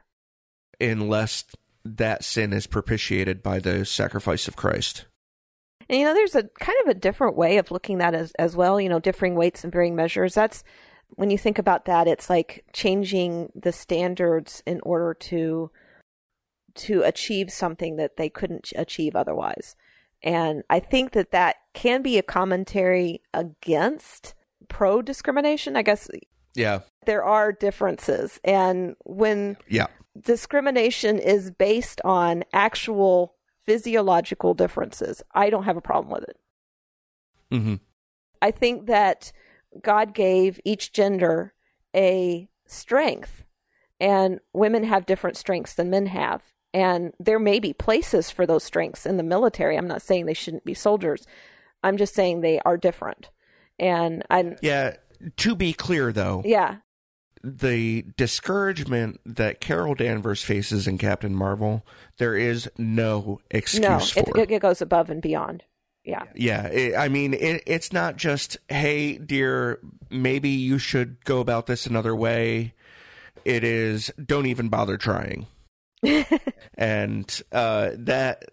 [0.81, 1.45] unless
[1.85, 5.05] that sin is propitiated by the sacrifice of Christ.
[5.91, 8.57] And you know, there's a kind of a different way of looking at as, as
[8.57, 10.33] well, you know, differing weights and varying measures.
[10.35, 10.65] That's
[11.17, 15.71] when you think about that, it's like changing the standards in order to
[16.77, 19.77] to achieve something that they couldn't achieve otherwise.
[20.23, 24.35] And I think that that can be a commentary against
[24.69, 25.77] pro discrimination.
[25.77, 26.09] I guess
[26.55, 28.41] Yeah, there are differences.
[28.45, 29.87] And when yeah,
[30.21, 33.35] discrimination is based on actual
[33.67, 36.37] physiological differences, I don't have a problem with it.
[37.51, 37.75] hmm
[38.41, 39.33] I think that
[39.81, 41.55] God gave each gender
[41.95, 43.45] a strength,
[44.01, 46.43] and women have different strengths than men have.
[46.75, 49.77] And there may be places for those strengths in the military.
[49.77, 51.27] I'm not saying they shouldn't be soldiers.
[51.83, 53.31] I'm just saying they are different.
[53.79, 54.97] And I, yeah.
[55.37, 56.79] To be clear, though, yeah,
[57.45, 61.85] the discouragement that Carol Danvers faces in Captain Marvel,
[62.19, 64.39] there is no excuse no, for.
[64.39, 65.65] it, it goes above and beyond.
[66.05, 69.79] Yeah, Yeah, it, I mean, it, it's not just, hey, dear,
[70.11, 72.75] maybe you should go about this another way.
[73.45, 75.47] It is, don't even bother trying.
[76.75, 78.51] and uh, that,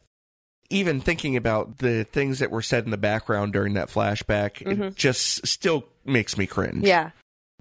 [0.69, 4.95] even thinking about the things that were said in the background during that flashback, it
[4.95, 6.85] just still makes me cringe.
[6.85, 7.12] yeah,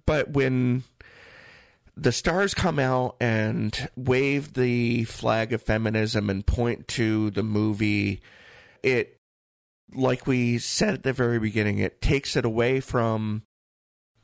[0.05, 0.85] But when
[1.97, 8.21] the stars come out and wave the flag of feminism and point to the movie,
[8.83, 9.17] it,
[9.95, 13.43] like we said at the very beginning, it takes it away from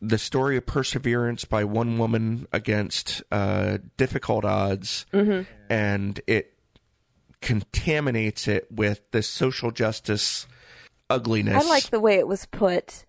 [0.00, 6.52] the story of perseverance by one woman against uh, difficult odds, hmm and it
[7.40, 10.46] contaminates it with the social justice
[11.10, 11.62] ugliness.
[11.64, 13.04] I like the way it was put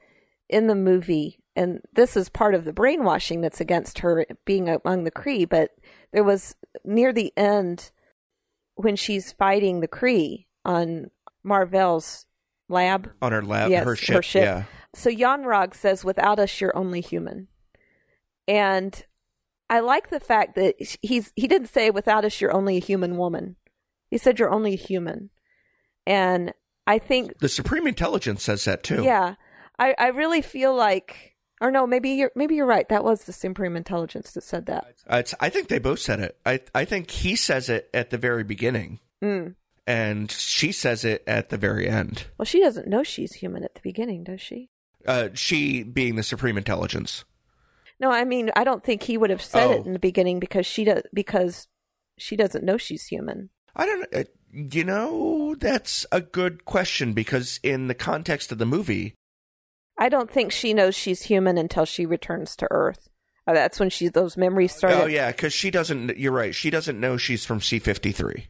[0.50, 5.04] in the movie, and this is part of the brainwashing that's against her being among
[5.06, 5.48] the Kree.
[5.48, 5.71] But
[6.12, 7.91] there was near the end
[8.76, 11.10] when she's fighting the Kree on
[11.43, 12.26] Mar-Vell's
[12.67, 13.10] lab.
[13.21, 14.43] on her lab, Yes, her her ship, ship.
[14.43, 14.63] yeah.
[14.96, 17.48] So Yon-Rogg says, "Without us, you're only human."
[18.48, 19.04] And
[19.70, 23.18] I like the fact that he's he didn't say without us you're only a human
[23.18, 23.56] woman.
[24.10, 25.30] He said you're only a human.
[26.06, 26.54] And
[26.86, 29.04] I think The Supreme Intelligence says that too.
[29.04, 29.36] yeah,
[29.80, 32.88] I I really feel like or no, maybe you're maybe you're right.
[32.90, 34.94] That was the Supreme Intelligence that said that.
[35.12, 36.38] Uh, it's, I think they both said it.
[36.46, 39.56] I I think he says it at the very beginning, Mm.
[39.88, 42.26] and she says it at the very end.
[42.38, 44.70] Well, she doesn't know she's human at the beginning, does she?
[45.08, 47.24] Uh, she being the Supreme Intelligence.
[48.00, 49.84] No, I mean, I don't think he would have said it Oh.
[49.86, 51.68] in the beginning because she does because
[52.18, 53.50] she doesn't know she's human.
[53.76, 54.08] I don't.
[54.13, 59.15] Uh, you know, that's a good question because in the context of the movie,
[59.98, 63.10] I don't think she knows she's human until she returns to Earth.
[63.48, 64.94] Uh, that's when she those memories start.
[64.96, 66.18] oh yeah, because she doesn't.
[66.18, 66.56] You're right.
[66.56, 68.48] She doesn't know she's from C fifty three.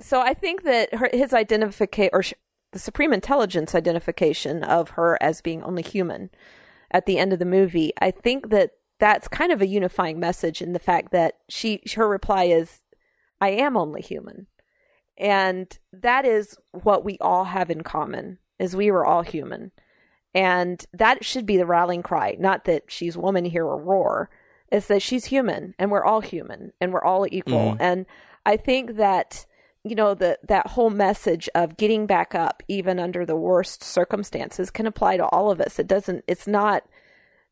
[0.00, 2.34] So I think that her, his identification, or sh-
[2.74, 6.28] the Supreme Intelligence identification of her as being only human
[6.90, 10.60] at the end of the movie, I think that that's kind of a unifying message
[10.60, 12.82] in the fact that she her reply is,
[13.40, 14.48] "I am only human,"
[15.16, 19.72] and that is what we all have in common: is we were all human,
[20.34, 22.36] and that should be the rallying cry.
[22.38, 24.30] Not that she's woman here or roar.
[24.70, 27.74] It's that she's human, and we're all human, and we're all equal.
[27.74, 27.76] Mhm.
[27.80, 28.06] And
[28.44, 29.46] I think that
[29.84, 34.70] you know the that whole message of getting back up even under the worst circumstances
[34.70, 35.78] can apply to all of us.
[35.78, 36.84] It doesn't it's not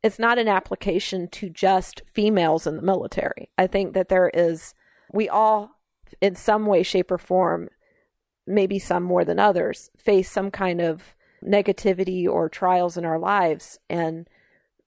[0.02, 3.50] it's not an application to just females in the military.
[3.58, 4.74] I think that there is
[5.12, 5.72] we all
[6.20, 7.68] in some way shape or form
[8.46, 11.14] maybe some more than others face some kind of
[11.44, 13.78] negativity or trials in our lives.
[13.90, 14.28] And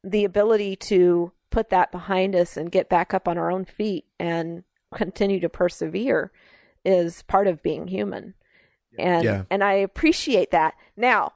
[0.03, 4.05] the ability to put that behind us and get back up on our own feet
[4.19, 6.31] and continue to persevere
[6.86, 8.36] is part of being human.
[8.98, 9.43] And Yeah.
[9.50, 10.76] and I appreciate that.
[10.95, 11.34] Now,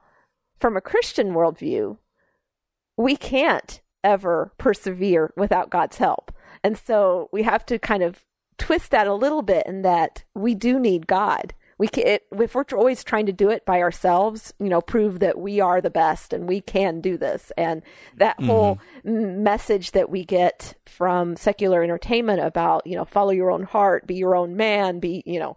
[0.58, 1.98] from a Christian worldview,
[2.96, 6.32] we can't ever persevere without God's help.
[6.62, 8.24] And so we have to kind of
[8.58, 11.54] twist that a little bit in that we do need God.
[11.80, 15.18] We can, it, if we're always trying to do it by ourselves, you know, prove
[15.20, 17.52] that we are the best and we can do this.
[17.56, 17.80] And
[18.18, 18.48] that mm-hmm.
[18.48, 24.06] whole message that we get from secular entertainment about, you know, follow your own heart,
[24.06, 25.56] be your own man, be, you know,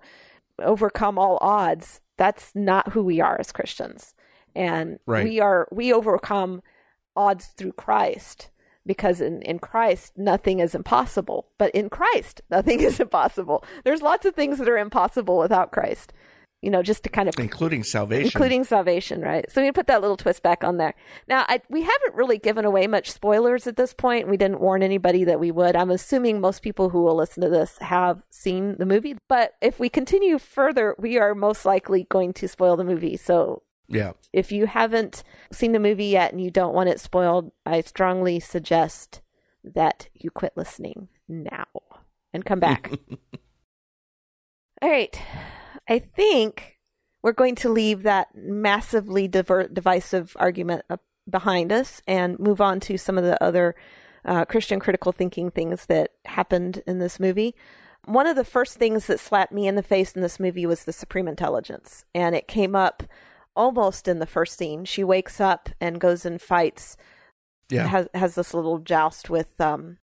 [0.59, 1.99] overcome all odds.
[2.15, 4.15] That's not who we are as Christians.
[4.55, 5.25] And Right.
[5.25, 6.63] we are, we overcome
[7.17, 8.49] odds through Christ
[8.85, 11.47] because in, in Christ nothing is impossible.
[11.57, 13.63] But in Christ nothing is impossible.
[13.83, 16.13] There's lots of things that are impossible without Christ.
[16.61, 18.23] You know, just to kind of including salvation.
[18.23, 19.51] including salvation, right?
[19.51, 20.93] So we put that little twist back on there.
[21.27, 24.29] Now, I, we haven't really given away much spoilers at this point.
[24.29, 25.75] We didn't warn anybody that we would.
[25.75, 29.77] I'm assuming most people who will listen to this have seen the movie, but if
[29.77, 33.17] we continue further, we are most likely going to spoil the movie.
[33.17, 34.13] So yeah.
[34.31, 38.39] if you haven't seen the movie yet and you don't want it spoiled, I strongly
[38.39, 39.21] suggest
[39.63, 41.67] that you quit listening now
[42.33, 42.91] and come back.
[44.81, 45.17] All right.
[45.87, 46.79] I think
[47.21, 50.83] we're going to leave that massively diver- divisive argument
[51.29, 53.75] behind us and move on to some of the other
[54.25, 57.55] uh, Christian critical thinking things that happened in this movie.
[58.05, 60.83] One of the first things that slapped me in the face in this movie was
[60.83, 63.03] the Supreme Intelligence, and it came up
[63.55, 64.85] almost in the first scene.
[64.85, 66.97] She wakes up and goes and fights
[67.69, 67.87] Yeah.
[67.87, 69.97] has has this little joust with um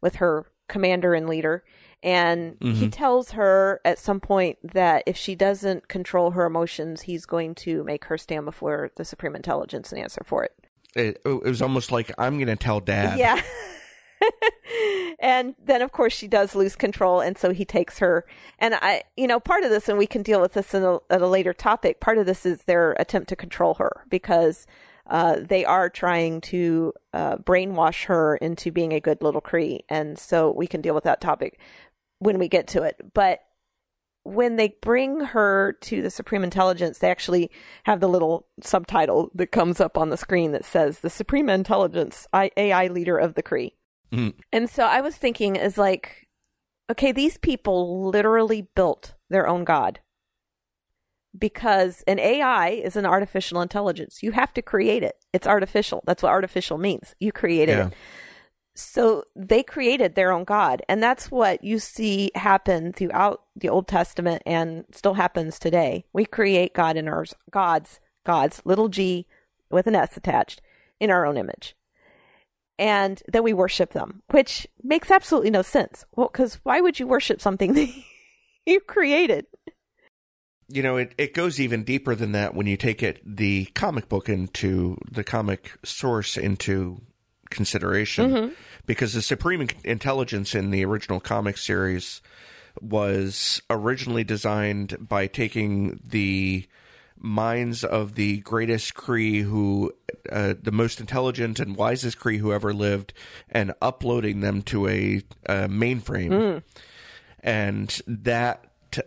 [0.00, 1.64] with her commander and leader
[2.02, 2.92] and he Mhm.
[2.92, 7.82] tells her at some point that if she doesn't control her emotions he's going to
[7.84, 10.52] make her stand before the supreme intelligence and answer for it
[10.94, 13.18] It, it was almost like I'm going to tell Dad.
[13.18, 13.40] yeah
[15.20, 18.24] and then of course she does lose control and so he takes her
[18.58, 21.22] and i you know part of this and we can deal with this a, at
[21.22, 24.66] a later topic part of this is their attempt to control her because
[25.06, 30.16] uh, they are trying to uh, brainwash her into being a good little Kree and
[30.18, 31.58] so we can deal with that topic
[32.18, 33.40] when we get to it but
[34.22, 37.50] when they bring her to the Supreme Intelligence, they actually
[37.84, 42.26] have the little subtitle that comes up on the screen that says the Supreme Intelligence
[42.34, 43.72] AI leader of the Kree.
[44.12, 44.34] Mhm.
[44.52, 46.28] And so I was thinking, is like,
[46.90, 50.00] okay, these people literally built their own God
[51.38, 54.22] because an AI is an artificial intelligence.
[54.22, 55.16] You have to create it.
[55.32, 56.02] It's artificial.
[56.06, 57.14] That's what artificial means.
[57.20, 57.86] You created Yeah.
[57.88, 57.92] it.
[58.74, 60.82] So they created their own God.
[60.88, 66.04] And that's what you see happen throughout the Old Testament and still happens today.
[66.12, 69.26] We create God in our gods, gods, little g
[69.70, 70.60] with an S attached,
[70.98, 71.76] in our own image.
[72.80, 76.06] And then we worship them, which makes absolutely no sense.
[76.16, 77.92] Well, because why would you worship something that
[78.64, 79.46] you created?
[80.68, 84.08] You know, it, it goes even deeper than that when you take it the comic
[84.08, 87.02] book into the comic source into
[87.50, 88.30] consideration.
[88.30, 88.52] Mm-hmm.
[88.86, 92.22] because the supreme intelligence in the original comic series
[92.80, 96.64] was originally designed by taking the
[97.20, 99.92] minds of the greatest Kree who
[100.30, 103.12] uh, the most intelligent and wisest Kree who ever lived
[103.50, 106.62] and uploading them to a, a mainframe Mm.
[107.42, 109.02] and that t-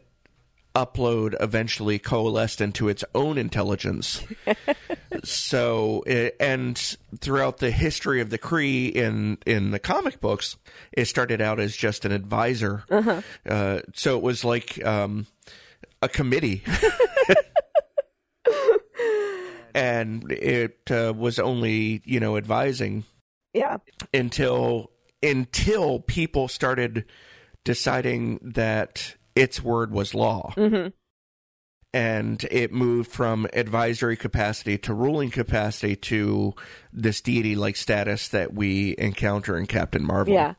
[0.76, 4.24] upload eventually coalesced into its own intelligence
[5.24, 10.58] so it, and throughout the history of the Kree in in the comic books,
[10.92, 12.84] it started out as just an advisor.
[13.48, 15.28] Uh, so it was like um,
[16.02, 16.64] a committee,
[19.74, 23.04] and it uh, was only you know advising
[23.54, 23.78] Yeah.
[24.14, 27.06] until until people started
[27.64, 30.54] deciding that its word was law.
[30.58, 30.90] Mm-hmm.
[31.96, 36.54] And it moved from advisory capacity to ruling capacity to
[36.92, 40.34] this deity like status that we encounter in Captain Marvel.
[40.34, 40.56] Yeah.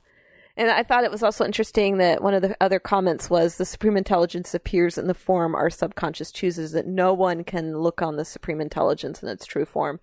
[0.57, 3.65] And I thought it was also interesting that one of the other comments was the
[3.65, 8.17] supreme intelligence appears in the form our subconscious chooses that no one can look on
[8.17, 9.99] the supreme intelligence in its true form.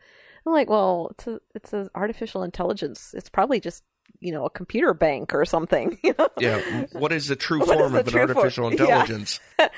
[0.46, 3.14] I'm like, well, it's a it's an artificial intelligence.
[3.16, 3.84] It's probably just
[4.20, 5.98] you know a computer bank or something.
[6.04, 6.30] You know?
[6.38, 6.86] Yeah.
[6.92, 8.38] What is the true What form the of an true form?
[8.38, 8.72] artificial Yeah.
[8.82, 9.40] intelligence?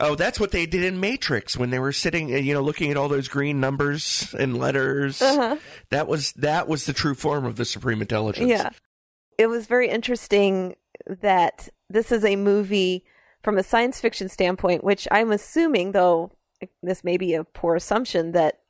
[0.00, 2.90] oh, that's what they did in Matrix when they were sitting, uh, you know, looking
[2.90, 5.22] at all those green numbers and letters.
[5.22, 5.56] Uh-huh.
[5.90, 8.48] That was that was the true form of the supreme intelligence.
[8.50, 8.70] Yeah.
[9.38, 10.76] It was very interesting
[11.06, 13.04] that this is a movie
[13.42, 16.32] from a science fiction standpoint, which I'm assuming, though
[16.82, 18.60] this may be a poor assumption, that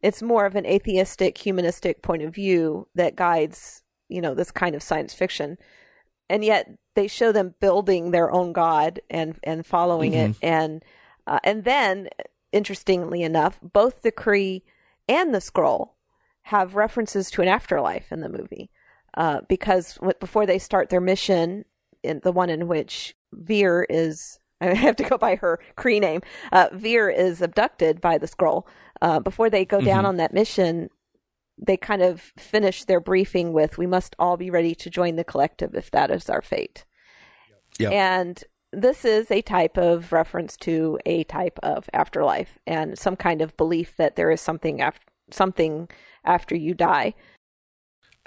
[0.00, 4.74] it's more of an atheistic, humanistic point of view that guides, you know, this kind
[4.74, 5.58] of science fiction.
[6.28, 10.82] And yet they show them building their own god and and following it, and
[11.26, 12.08] uh, and then
[12.52, 14.62] interestingly enough, both the Kree
[15.08, 15.90] and the Skrull
[16.42, 18.70] have references to an afterlife in the movie
[19.16, 21.64] uh, because w- before they start their mission,
[22.02, 26.20] in the one in which Vers is, I have to go by her Kree name,
[26.52, 28.64] uh, Vers is abducted by the Skrull.
[29.00, 30.88] Uh, before they go down on that mission,
[31.58, 35.24] they kind of finish their briefing with, "We must all be ready to join the
[35.24, 36.84] collective if that is our fate."
[37.78, 37.90] Yeah.
[37.90, 38.42] And
[38.72, 43.56] this is a type of reference to a type of afterlife and some kind of
[43.56, 45.88] belief that there is something after something
[46.24, 47.14] after you die.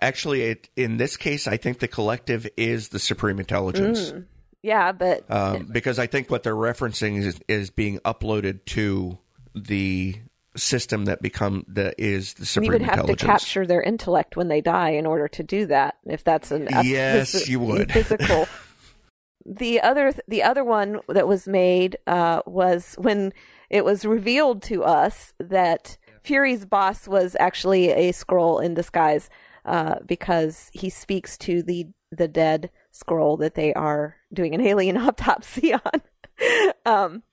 [0.01, 4.11] Actually, it, in this case, I think the collective is the supreme intelligence.
[4.11, 4.25] Mm.
[4.61, 9.17] Yeah, but Um, because I think what they're referencing is, is being uploaded to
[9.53, 10.15] the
[10.57, 12.73] system that become that is the supreme.
[12.73, 12.97] Intelligence.
[12.97, 15.97] You would have to capture their intellect when they die in order to do that.
[16.05, 17.91] If that's an Yes, phys- you would.
[17.91, 18.47] physical.
[19.45, 23.33] the other the other one that was made uh, was when
[23.69, 29.29] it was revealed to us that Fury's boss was actually a Skrull in disguise
[29.65, 34.97] uh, because he speaks to the the dead Skrull that they are doing an alien
[34.97, 36.01] autopsy on.
[36.85, 37.23] um,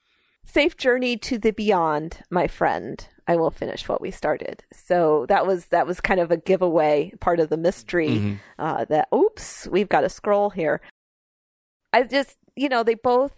[0.44, 3.06] safe journey to the beyond, my friend.
[3.26, 4.64] I will finish what we started.
[4.72, 8.08] So that was that was kind of a giveaway, part of the mystery.
[8.08, 8.34] Mm-hmm.
[8.58, 10.80] Uh, that oops, we've got a Skrull here.
[11.92, 13.32] I just you know they both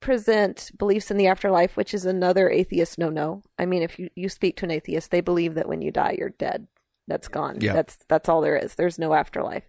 [0.00, 3.42] present beliefs in the afterlife, which is another atheist no no.
[3.58, 6.16] I mean, if you you speak to an atheist, they believe that when you die,
[6.18, 6.66] you're dead.
[7.08, 7.58] That's gone.
[7.60, 7.72] Yeah.
[7.74, 8.74] That's that's all there is.
[8.74, 9.64] There's no afterlife.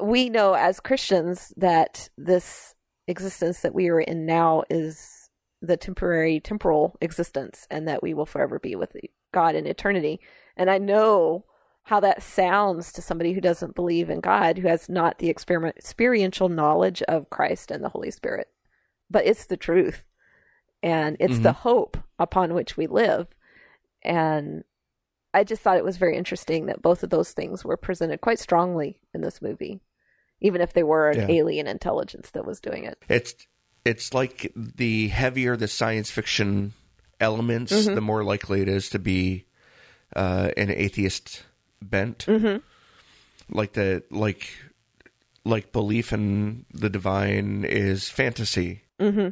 [0.00, 2.74] We know as Christians that this
[3.06, 5.30] existence that we are in now is
[5.60, 8.96] the temporary temporal existence and that we will forever be with
[9.32, 10.20] God in eternity.
[10.56, 11.44] And I know
[11.84, 15.76] how that sounds to somebody who doesn't believe in God, who has not the experiment,
[15.76, 18.48] experiential knowledge of Christ and the Holy Spirit.
[19.10, 20.04] But it's the truth.
[20.82, 21.68] And it's the mm-hmm.
[21.68, 23.26] hope upon which we live.
[24.02, 24.64] And
[25.32, 28.38] I just thought it was very interesting that both of those things were presented quite
[28.40, 29.80] strongly in this movie,
[30.40, 31.36] even if they were an Yeah.
[31.36, 32.98] alien intelligence that was doing it.
[33.08, 33.34] It's
[33.84, 36.72] it's like the heavier the science fiction
[37.20, 37.94] elements, Mm-hmm.
[37.94, 39.44] the more likely it is to be
[40.16, 41.44] uh, an atheist
[41.80, 42.26] bent.
[42.26, 42.58] Mm-hmm.
[43.56, 44.50] Like the like
[45.44, 48.82] like belief in the divine is fantasy.
[49.00, 49.28] Mm-hmm.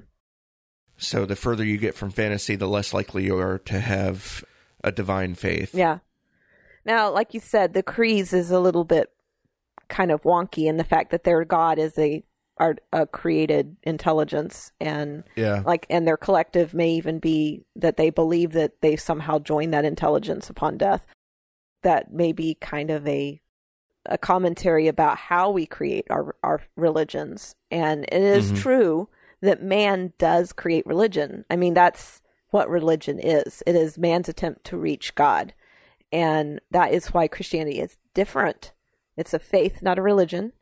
[0.96, 4.44] So the further you get from fantasy, the less likely you are to have
[4.84, 5.74] a divine faith.
[5.74, 5.98] Yeah.
[6.84, 9.10] Now, like you said, the Krees is a little bit
[9.88, 12.22] kind of wonky in the fact that their god is a
[12.58, 15.62] art a created intelligence and Yeah.
[15.64, 19.84] like and their collective may even be that they believe that they somehow joined that
[19.84, 21.06] intelligence upon death.
[21.84, 23.40] That may be kind of a
[24.06, 27.54] a commentary about how we create our our religions.
[27.70, 28.56] And it is Mhm.
[28.58, 29.08] true
[29.40, 31.44] that man does create religion.
[31.48, 32.20] I mean that's
[32.50, 33.62] what religion is.
[33.66, 35.54] It is man's attempt to reach God.
[36.10, 38.72] And that is why Christianity is different
[39.18, 40.52] It's a faith, not a religion.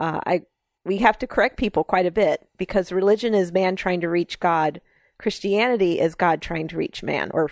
[0.00, 0.42] Uh, I
[0.84, 4.38] we have to correct people quite a bit because religion is man trying to reach
[4.38, 4.80] God.
[5.18, 7.50] Christianity is God trying to reach man or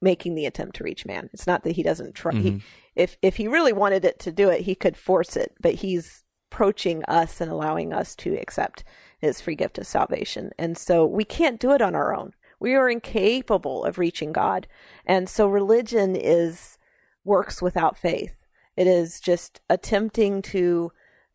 [0.00, 1.28] making the attempt to reach man.
[1.32, 2.32] It's not that he doesn't try.
[2.32, 2.42] Mm-hmm.
[2.42, 2.62] He,
[2.94, 6.22] if if he really wanted it to do it, he could force it, but he's
[6.52, 8.84] approaching us and allowing us to accept
[9.18, 10.52] his free gift of salvation.
[10.56, 12.32] And so we can't do it on our own.
[12.64, 14.66] We are incapable of reaching God.
[15.04, 16.78] And so religion is
[17.22, 18.36] works without faith.
[18.74, 20.90] It is just attempting to,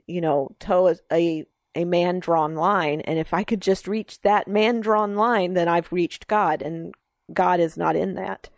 [0.07, 3.01] you know, toe a, a, a man drawn line.
[3.01, 6.63] And if I could just reach that man drawn line, then I've reached God.
[6.63, 6.95] And
[7.31, 8.49] God is not in that.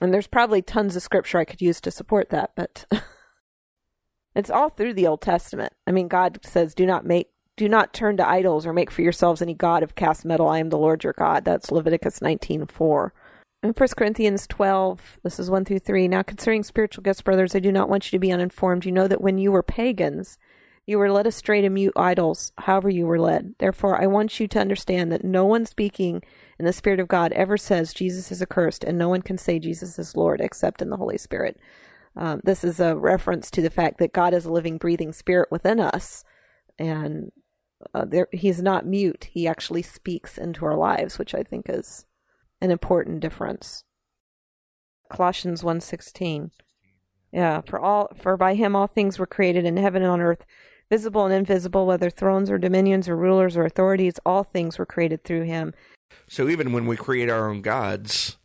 [0.00, 2.86] And there's probably tons of scripture I could use to support that, but
[4.34, 5.74] it's all through the Old Testament.
[5.86, 9.02] I mean, God says, do not make do not turn to idols or make for
[9.02, 10.48] yourselves any god of cast metal.
[10.48, 11.44] I am the Lord your God.
[11.44, 13.12] That's Leviticus 19:4.
[13.62, 16.06] In 1 Corinthians 12, this is 1 through 3.
[16.06, 18.84] Now, concerning spiritual gifts, brothers, I do not want you to be uninformed.
[18.84, 20.38] You know that when you were pagans,
[20.86, 23.54] you were led astray to mute idols, however you were led.
[23.58, 26.22] Therefore, I want you to understand that no one speaking
[26.58, 29.58] in the Spirit of God ever says Jesus is accursed, and no one can say
[29.58, 31.58] Jesus is Lord except in the Holy Spirit.
[32.14, 35.48] Um, this is a reference to the fact that God is a living, breathing spirit
[35.50, 36.24] within us,
[36.78, 37.32] and
[37.94, 39.28] uh, there, he's not mute.
[39.30, 42.06] He actually speaks into our lives, which I think is
[42.60, 43.84] an important difference.
[45.10, 46.50] Colossians 1:16.
[47.32, 50.44] Yeah, for all for by him all things were created in heaven and on earth,
[50.90, 55.22] visible and invisible, whether thrones or dominions or rulers or authorities, all things were created
[55.24, 55.74] through him.
[56.28, 58.36] So even when we create our own gods,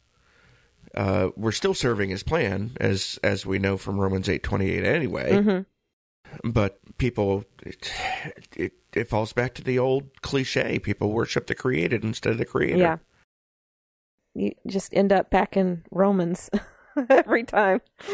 [0.94, 4.84] uh, we're still serving His plan, as as we know from Romans eight twenty eight.
[4.84, 6.52] Anyway, Mm-hmm.
[6.52, 7.92] but people, it,
[8.56, 12.46] it it falls back to the old cliche: people worship the created instead of the
[12.46, 12.78] creator.
[12.78, 12.98] Yeah.
[14.34, 16.50] You just end up back in Romans
[17.10, 17.82] every time.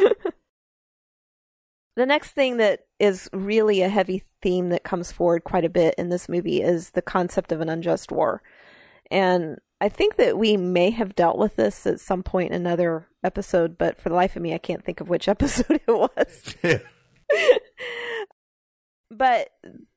[1.95, 5.95] the next thing that is really a heavy theme that comes forward quite a bit
[5.97, 8.41] in this movie is the concept of an unjust war.
[9.11, 13.07] And I think that we may have dealt with this at some point in another
[13.23, 16.55] episode, but for the life of me, I can't think of which episode it was.
[19.10, 19.49] But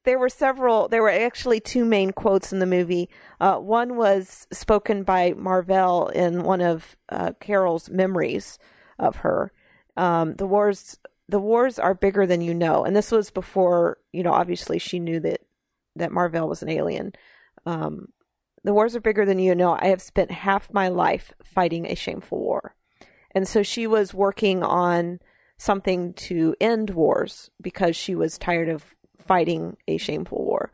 [0.05, 3.09] there were several there were actually two main quotes in the movie.
[3.41, 8.59] Uh, one was spoken by Mar-Vell in one of uh, carol's memories
[8.99, 9.53] of her.
[9.97, 10.99] Um, the wars
[11.29, 12.85] the wars are bigger than you know.
[12.85, 15.41] And this was before you know obviously she knew that
[15.97, 17.13] that Mar-Vell was an alien.
[17.67, 18.09] Um,
[18.63, 19.77] the wars are bigger than you know.
[19.81, 22.75] I have spent half my life fighting a shameful war.
[23.33, 25.21] And so she was working on
[25.57, 28.95] something to end wars because she was tired of
[29.31, 30.72] fighting a shameful war.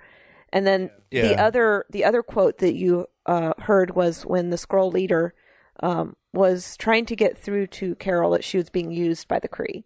[0.50, 4.90] And then the other the other quote that you uh, heard was when the Skrull
[4.90, 5.34] leader
[5.80, 9.48] um, was trying to get through to Carol that she was being used by the
[9.48, 9.84] Kree,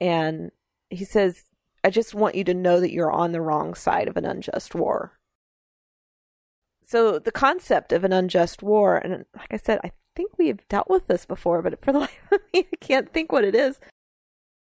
[0.00, 0.50] and
[0.90, 1.44] he says,
[1.84, 4.74] "I just want you to know that you're on the wrong side of an unjust
[4.74, 5.20] war."
[6.84, 10.90] So the concept of an unjust war, and like I said, I think we've dealt
[10.90, 13.78] with this before, but for the life of me, I can't think what it is.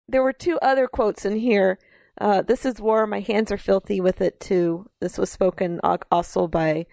[0.08, 1.80] There were two other quotes in here.
[2.20, 3.06] Uh, this is war.
[3.06, 4.90] My hands are filthy with it too.
[5.00, 5.80] This was spoken
[6.12, 6.86] also by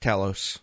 [0.00, 0.60] Talos.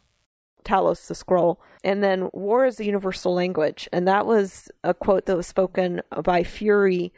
[0.65, 1.57] Talos the Skrull.
[1.84, 3.88] And then war is a universal language.
[3.93, 7.13] And that was a quote that was spoken by Fury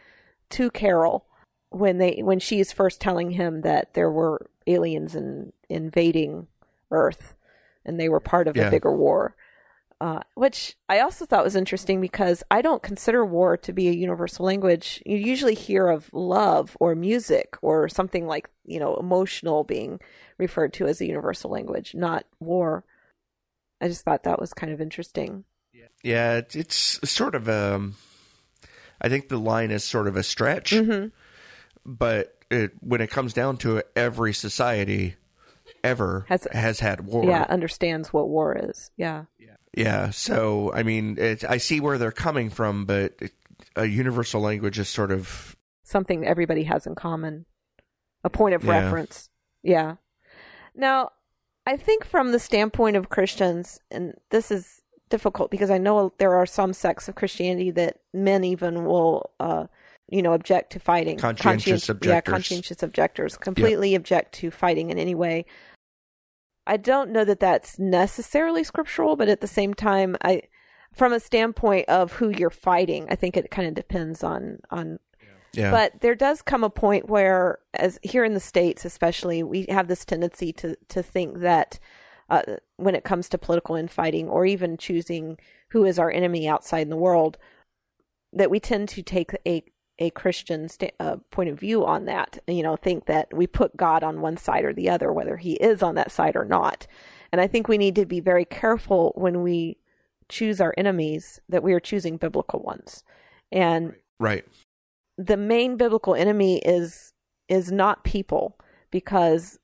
[0.51, 1.25] to Carol
[1.69, 6.47] when they when she is first telling him that there were aliens in, invading
[6.91, 7.35] Earth
[7.85, 8.67] and they were part of Yeah.
[8.67, 9.35] a bigger war.
[10.01, 13.93] Uh, which I also thought was interesting because I don't consider war to be a
[13.93, 15.03] universal language.
[15.05, 19.99] You usually hear of love or music or something like, you know, emotional being
[20.37, 22.85] referred to as a universal language, not war.
[23.81, 25.43] I just thought that was kind of interesting.
[26.01, 27.95] Yeah, it's, sort of um
[29.01, 31.07] I think the line is sort of a stretch, Mm-hmm.
[31.85, 35.15] but it, when it comes down to it, every society
[35.83, 37.25] ever Has- has, had war.
[37.25, 38.91] Yeah, understands what war is.
[38.97, 39.25] Yeah.
[39.75, 43.33] Yeah, so I mean, it, I see where they're coming from, but it,
[43.75, 47.45] a universal language is sort of Something everybody has in common.
[48.23, 48.81] A point of Yeah.
[48.83, 49.29] reference.
[49.63, 49.95] Yeah.
[50.75, 51.11] Now,
[51.65, 56.35] I think from the standpoint of Christians, and this is difficult because I know there
[56.35, 59.65] are some sects of Christianity that men even will, uh,
[60.07, 61.17] you know, object to fighting.
[61.17, 62.31] Conscientious Yeah, objectors.
[62.31, 65.45] conscientious objectors completely object to fighting in any way.
[66.67, 70.43] I don't know that that's necessarily scriptural, but at the same time, I,
[70.93, 74.99] from a standpoint of who you're fighting, I think it kind of depends on on
[75.53, 75.71] yeah.
[75.71, 79.87] but there does come a point where, as here in the states, especially, we have
[79.87, 81.79] this tendency to to think that
[82.29, 82.43] uh,
[82.77, 85.37] when it comes to political infighting, or even choosing
[85.71, 87.37] who is our enemy outside in the world,
[88.31, 89.63] that we tend to take a
[89.99, 92.39] a Christian sta- uh, point of view on that.
[92.47, 95.53] You know, think that we put God on one side or the other, whether He
[95.53, 96.87] is on that side or not.
[97.31, 99.77] And I think we need to be very careful when we
[100.29, 103.03] choose our enemies that we are choosing biblical ones.
[103.51, 104.45] And Right.
[105.17, 107.13] the main biblical enemy is
[107.47, 108.59] is not people
[108.91, 109.57] because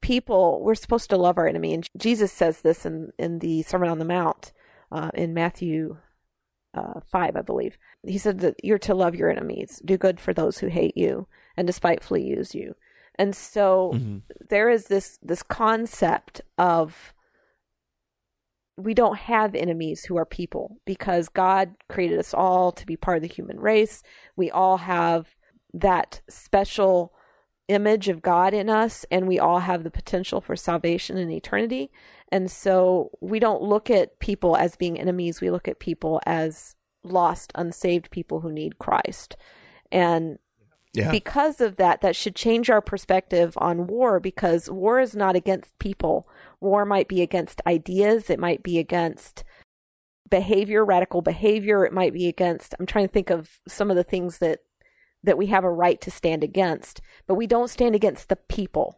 [0.00, 3.88] people we're supposed to love our enemy and jesus says this in in the sermon
[3.88, 4.50] on the mount
[4.90, 5.98] uh, in matthew
[6.74, 10.32] uh, 5 i believe he said that you're to love your enemies do good for
[10.32, 12.74] those who hate you and despitefully use you
[13.16, 14.22] and so Mhm.
[14.48, 17.12] there is this this concept of
[18.76, 23.18] we don't have enemies who are people because God created us all to be part
[23.18, 24.02] of the human race.
[24.36, 25.36] We all have
[25.74, 27.12] that special
[27.70, 31.90] image of God in us and we all have the potential for salvation and eternity.
[32.30, 36.74] And so we don't look at people as being enemies, we look at people as
[37.02, 39.36] lost, unsaved people who need Christ.
[39.90, 40.38] And
[40.92, 41.12] Yeah.
[41.12, 45.78] because of that, that should change our perspective on war because war is not against
[45.78, 46.28] people.
[46.60, 49.44] War might be against ideas, it might be against
[50.28, 54.04] behavior, radical behavior, it might be against I'm trying to think of some of the
[54.04, 54.60] things that
[55.24, 58.96] that we have a right to stand against, but we don't stand against the people.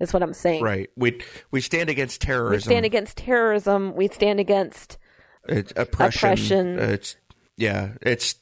[0.00, 0.64] Is what I'm saying.
[0.64, 0.90] Right.
[0.96, 1.20] We
[1.52, 2.70] we stand against terrorism.
[2.70, 4.98] We stand against terrorism, we stand against
[5.48, 6.74] it's oppression.
[6.74, 6.78] oppression.
[6.78, 7.16] It's
[7.56, 7.90] yeah.
[8.00, 8.34] It's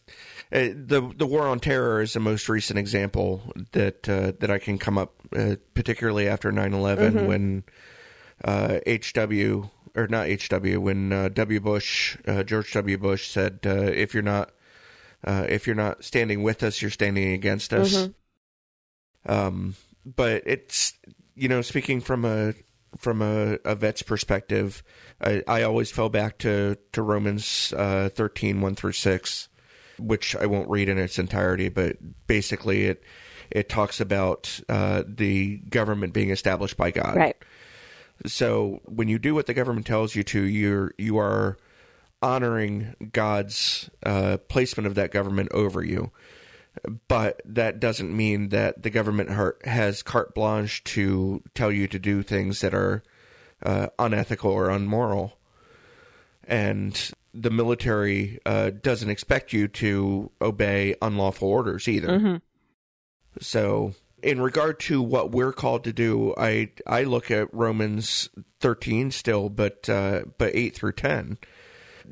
[0.52, 4.58] uh, the the war on terror is the most recent example that uh, that I
[4.58, 7.26] can come up, uh, particularly after 9-11 Mm-hmm.
[7.26, 7.64] when
[8.42, 13.70] uh, HW or not HW when uh, W Bush uh, George W Bush said uh,
[13.70, 14.50] if you're not
[15.24, 17.94] uh, if you're not standing with us, you're standing against us.
[17.94, 19.32] Mm-hmm.
[19.32, 20.94] Um, but it's
[21.34, 22.54] you know speaking from a
[22.98, 24.82] from a, a vet's perspective,
[25.20, 29.48] I, I always fell back to to Romans uh, 13, 1 through six,
[29.98, 31.96] which I won't read in its entirety, but
[32.26, 33.02] basically it
[33.50, 37.16] it talks about uh, the government being established by God.
[37.16, 37.36] right.
[38.26, 41.56] So when you do what the government tells you to, you're you are
[42.22, 46.10] honoring God's uh, placement of that government over you.
[47.08, 49.30] But that doesn't mean that the government
[49.64, 53.02] has carte blanche to tell you to do things that are
[53.62, 55.36] uh, unethical or unmoral.
[56.44, 62.08] And the military uh, doesn't expect you to obey unlawful orders either.
[63.40, 69.10] So, in regard to what we're called to do, I I look at Romans thirteen
[69.10, 71.38] still, but uh, but eight through ten.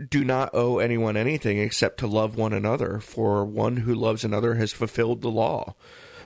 [0.08, 4.54] Do not owe anyone anything except to love one another, for one who loves another
[4.54, 5.74] has fulfilled the law.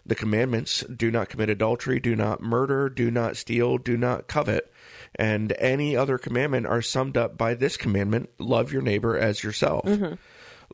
[0.04, 4.72] The commandments do not commit adultery, do not murder, do not steal, do not covet,
[5.14, 9.84] and any other commandment are summed up by this commandment love your neighbor as yourself.
[9.84, 10.14] Mm-hmm.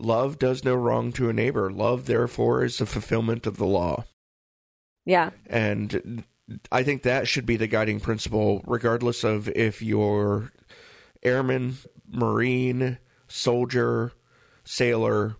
[0.01, 1.71] Love does no wrong to a neighbor.
[1.71, 4.05] Love, therefore, is the fulfillment of the law.
[5.05, 5.31] Yeah.
[5.47, 6.25] And
[6.71, 10.53] I think that should be the guiding principle, regardless of if you're
[11.23, 11.77] airman,
[12.11, 14.13] marine, soldier,
[14.65, 15.37] sailor,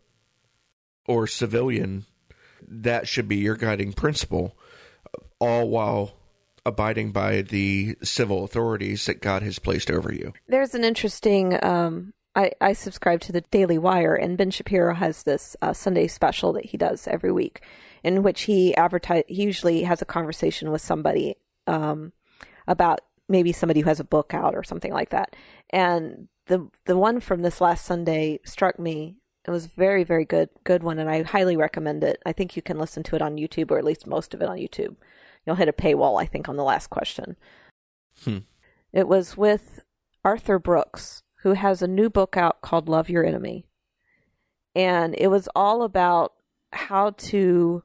[1.07, 2.05] or civilian.
[2.67, 4.57] That should be your guiding principle,
[5.39, 6.15] all while
[6.67, 10.33] abiding by the civil authorities that God has placed over you.
[10.47, 11.59] There's an interesting.
[11.65, 16.07] Um, I I subscribe to the Daily Wire, and Ben Shapiro has this uh, Sunday
[16.07, 17.63] special that he does every week,
[18.03, 19.25] in which he advertise.
[19.29, 22.13] He usually has a conversation with somebody um,
[22.67, 25.35] about maybe somebody who has a book out or something like that.
[25.71, 29.17] And the the one from this last Sunday struck me.
[29.47, 32.21] It was very very good good one, and I highly recommend it.
[32.27, 34.49] I think you can listen to it on YouTube, or at least most of it
[34.49, 34.97] on YouTube.
[35.47, 37.37] You'll hit a paywall, I think, on the last question.
[38.25, 38.39] Hmm.
[38.93, 39.85] It was with
[40.25, 43.65] Arthur Brooks, who has a new book out called Love Your Enemy.
[44.75, 46.35] And it was all about
[46.73, 47.83] how to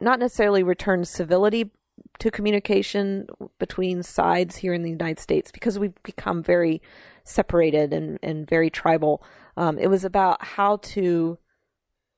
[0.00, 1.70] not necessarily return civility
[2.18, 3.26] to communication
[3.58, 6.82] between sides here in the United States because we've become very
[7.24, 9.22] separated and, and very tribal.
[9.56, 11.38] Um, it was about how to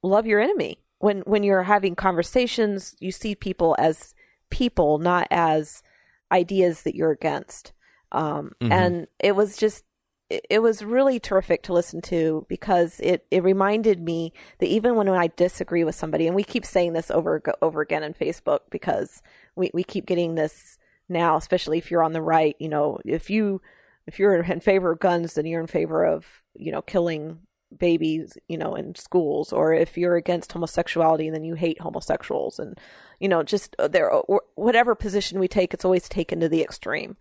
[0.02, 0.78] love your enemy.
[0.98, 4.14] When when you're having conversations, you see people as
[4.50, 5.82] people, not as
[6.30, 7.72] ideas that you're against.
[8.12, 8.72] Um, Mhm.
[8.72, 9.84] And it was just
[10.30, 14.94] it, it was really terrific to listen to because it, it reminded me that even
[14.96, 18.60] when I disagree with somebody, and we keep saying this over over again in Facebook
[18.70, 19.22] because
[19.57, 20.78] we, we keep getting this
[21.09, 23.61] now, especially if you're on the right, you know, if you
[24.07, 27.40] if you're in favor of guns, then you're in favor of you know killing
[27.76, 32.78] babies, you know, in schools, or if you're against homosexuality, then you hate homosexuals, and
[33.20, 34.11] you know, just uh, there,
[34.55, 37.16] whatever position we take, it's always taken to the extreme,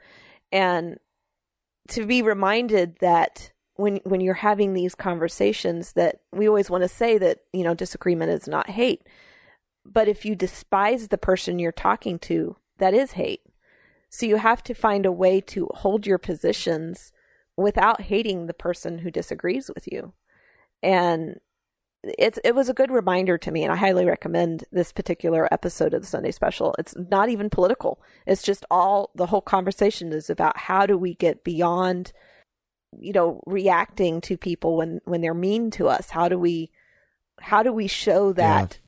[0.52, 0.98] and
[1.90, 6.88] to be reminded that when when you're having these conversations that we always want to
[6.88, 9.08] say that you know disagreement is not hate
[9.86, 13.42] but if you despise the person you're talking to that is hate
[14.10, 17.12] so you have to find a way to hold your positions
[17.56, 20.14] without hating the person who disagrees with you
[20.82, 21.40] and
[22.04, 25.94] it's it was a good reminder to me and I highly recommend this particular episode
[25.94, 26.76] of the Sunday special.
[26.80, 28.02] It's not even political.
[28.26, 32.12] It's just all the whole conversation is about how do we get beyond
[33.00, 36.10] you know reacting to people when when they're mean to us?
[36.10, 36.72] How do we
[37.40, 38.80] how do we show that.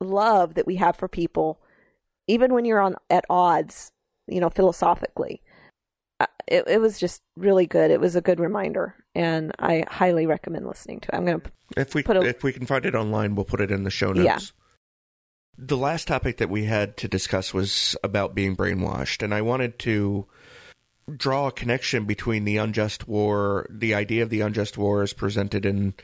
[0.00, 1.60] Love that we have for people
[2.26, 3.92] even when you're on at odds,
[4.28, 5.42] you know, philosophically?
[6.20, 7.90] Uh, it, it was just really good.
[7.90, 11.16] It was a good reminder, and I highly recommend listening to it.
[11.16, 13.70] I'm going to if we a, if we can find it online, we'll put it
[13.70, 14.24] in the show notes.
[14.24, 14.38] Yeah.
[15.58, 19.78] The last topic that we had to discuss was about being brainwashed, and I wanted
[19.80, 20.26] to
[21.16, 25.66] draw a connection between the unjust war, the idea of the unjust war as presented
[25.66, 25.94] in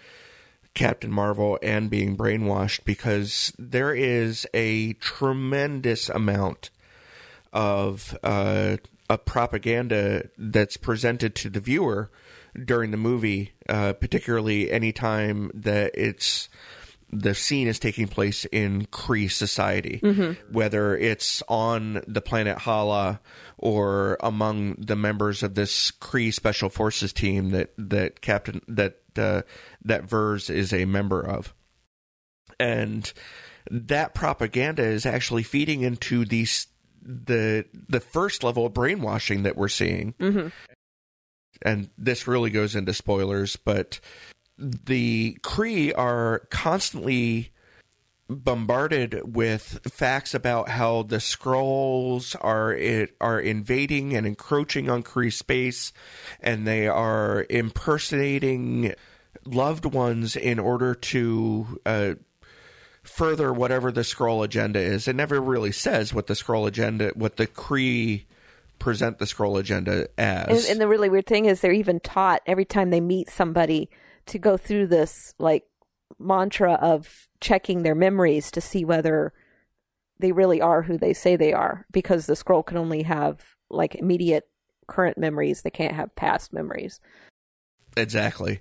[0.76, 6.70] Captain Marvel, and being brainwashed, because there is a tremendous amount
[7.52, 8.76] of uh,
[9.08, 12.10] a propaganda that's presented to the viewer
[12.62, 16.48] during the movie, uh, particularly anytime that it's
[17.10, 20.52] the scene is taking place in Kree society, mm-hmm.
[20.52, 23.20] whether it's on the planet Hala
[23.56, 29.42] or among the members of this Kree special forces team that that Captain that uh,
[29.84, 31.54] that Vers is a member of,
[32.58, 33.12] and
[33.70, 36.68] that propaganda is actually feeding into these
[37.02, 40.14] the the first level of brainwashing that we're seeing.
[40.14, 40.48] Mm-hmm.
[41.62, 44.00] And this really goes into spoilers, but
[44.58, 47.52] the Kree are constantly
[48.28, 55.32] bombarded with facts about how the Skrulls are it, are invading and encroaching on Kree
[55.32, 55.92] space,
[56.40, 58.94] and they are impersonating
[59.44, 62.14] loved ones in order to uh,
[63.02, 65.06] further whatever the Skrull agenda is.
[65.06, 68.24] It never really says what the Skrull agenda, what the Kree
[68.78, 70.64] present the Skrull agenda as.
[70.64, 73.88] And, and, the really weird thing is, they're even taught every time they meet somebody
[74.26, 75.64] to go through this like
[76.18, 79.32] mantra of checking their memories to see whether
[80.18, 83.94] they really are who they say they are, because the Skrull can only have like
[83.94, 84.48] immediate
[84.86, 87.00] current memories; they can't have past memories.
[87.96, 88.60] Exactly.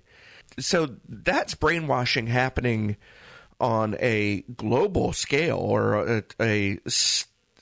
[0.60, 2.98] So that's brainwashing happening
[3.60, 6.80] on a global scale or a, a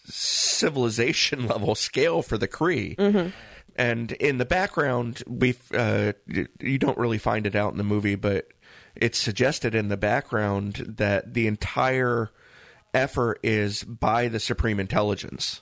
[0.06, 2.96] civilization level scale for the Kree.
[2.96, 3.30] Mm-hmm.
[3.76, 6.14] And in the background, we uh,
[6.60, 8.48] you don't really find it out in the movie, but
[8.96, 12.32] it's suggested in the background that the entire
[12.94, 15.62] effort is by the Supreme Intelligence.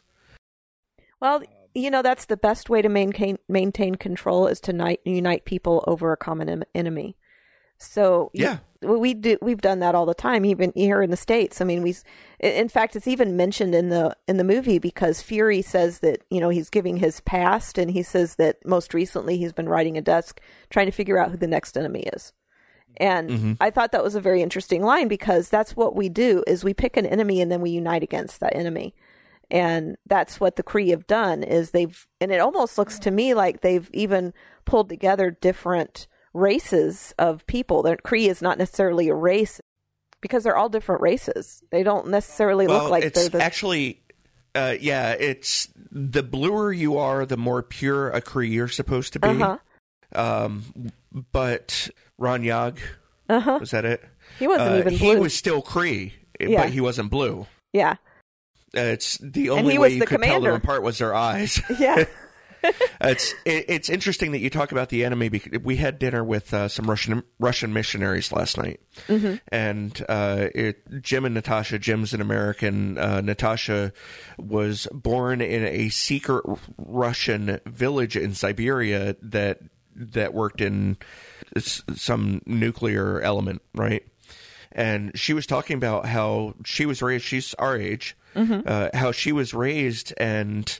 [1.19, 5.45] Well, you know that's the best way to maintain maintain control is to unite unite
[5.45, 7.15] people over a common enemy.
[7.77, 11.61] So yeah, we do we've done that all the time, even here in the states.
[11.61, 11.95] I mean, we
[12.39, 16.39] in fact it's even mentioned in the in the movie because Fury says that you
[16.39, 20.01] know he's giving his past, and he says that most recently he's been writing a
[20.01, 22.33] desk trying to figure out who the next enemy is.
[22.97, 23.53] And mm-hmm.
[23.59, 26.73] I thought that was a very interesting line because that's what we do is we
[26.73, 28.95] pick an enemy and then we unite against that enemy.
[29.49, 33.33] And that's what the Kree have done is they've and it almost looks to me
[33.33, 34.33] like they've even
[34.65, 37.83] pulled together different races of people.
[37.83, 39.59] The Kree is not necessarily a race
[40.21, 41.63] because they're all different races.
[41.71, 43.43] They don't necessarily well, look like it's they're the...
[43.43, 44.01] actually.
[44.53, 49.19] Uh, yeah, it's the bluer you are, the more pure a Kree you're supposed to
[49.19, 49.29] be.
[49.29, 49.57] Uh-huh.
[50.13, 50.91] Um,
[51.31, 51.89] but
[52.21, 52.77] Ron Yag,
[53.27, 53.57] uh-huh.
[53.59, 54.03] was that it?
[54.37, 55.09] He wasn't uh, even blue.
[55.09, 56.63] He was still Kree, yeah.
[56.63, 57.47] but he wasn't blue.
[57.73, 57.95] Yeah.
[58.75, 60.33] Uh, it's the only way you could commander.
[60.33, 61.59] tell them apart was their eyes.
[61.79, 62.05] Yeah.
[63.01, 65.29] it's it, it's interesting that you talk about the enemy.
[65.29, 69.35] Because we had dinner with uh, some Russian Russian missionaries last night, mm-hmm.
[69.47, 71.79] and uh, it, Jim and Natasha.
[71.79, 72.97] Jim's an American.
[72.97, 73.93] Uh, Natasha
[74.37, 76.45] was born in a secret
[76.77, 79.59] Russian village in Siberia that
[79.95, 80.97] that worked in
[81.57, 84.05] some nuclear element, right?
[84.71, 87.25] And she was talking about how she was raised.
[87.25, 88.15] She's our age.
[88.35, 88.61] Mm-hmm.
[88.65, 90.79] Uh, how she was raised and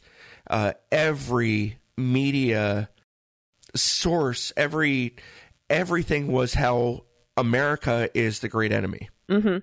[0.50, 2.90] uh, every media
[3.76, 5.16] source, every
[5.70, 7.04] everything was how
[7.36, 9.10] America is the great enemy.
[9.30, 9.58] Mm-hmm.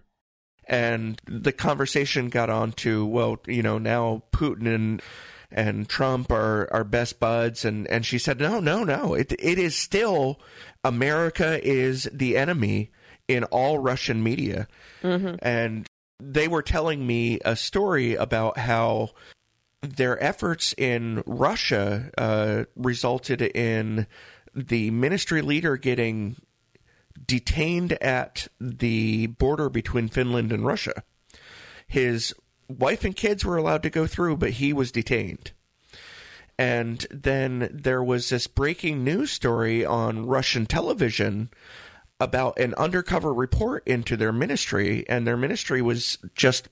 [0.67, 5.03] And the conversation got on to, well, you know, now Putin and
[5.51, 9.15] and Trump are, are best buds and, and she said, No, no, no.
[9.15, 10.41] It it is still
[10.85, 12.91] America is the enemy
[13.27, 14.69] in all Russian media.
[15.03, 15.37] Mm-hmm.
[15.41, 15.87] And
[16.21, 19.11] they were telling me a story about how
[19.83, 24.07] their efforts in Russia uh, resulted in
[24.55, 26.37] the ministry leader getting
[27.25, 31.05] detained at the border between Finland and Russia.
[31.87, 32.35] His
[32.69, 35.53] wife and kids were allowed to go through, but he was detained.
[36.59, 41.51] And then there was this breaking news story on Russian television
[42.21, 46.69] about an undercover report into their ministry, and their ministry was just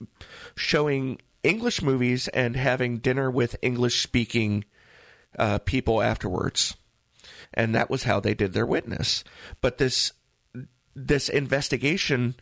[0.55, 4.65] showing English movies and having dinner with English speaking
[5.39, 6.75] uh, people afterwards.
[7.53, 9.23] And that was how they did their witness.
[9.61, 10.11] But this
[10.93, 12.35] this investigation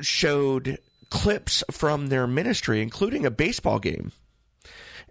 [0.00, 0.78] showed
[1.10, 4.12] clips from their ministry, including a baseball game.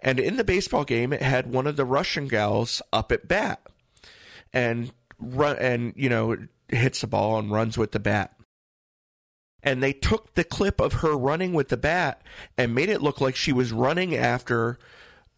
[0.00, 3.60] And in the baseball game, it had one of the Russian gals up at bat,
[4.52, 6.36] and run and you know
[6.68, 8.32] hits the ball and runs with the bat.
[9.62, 12.22] And they took the clip of her running with the bat
[12.56, 14.78] and made it look like she was running after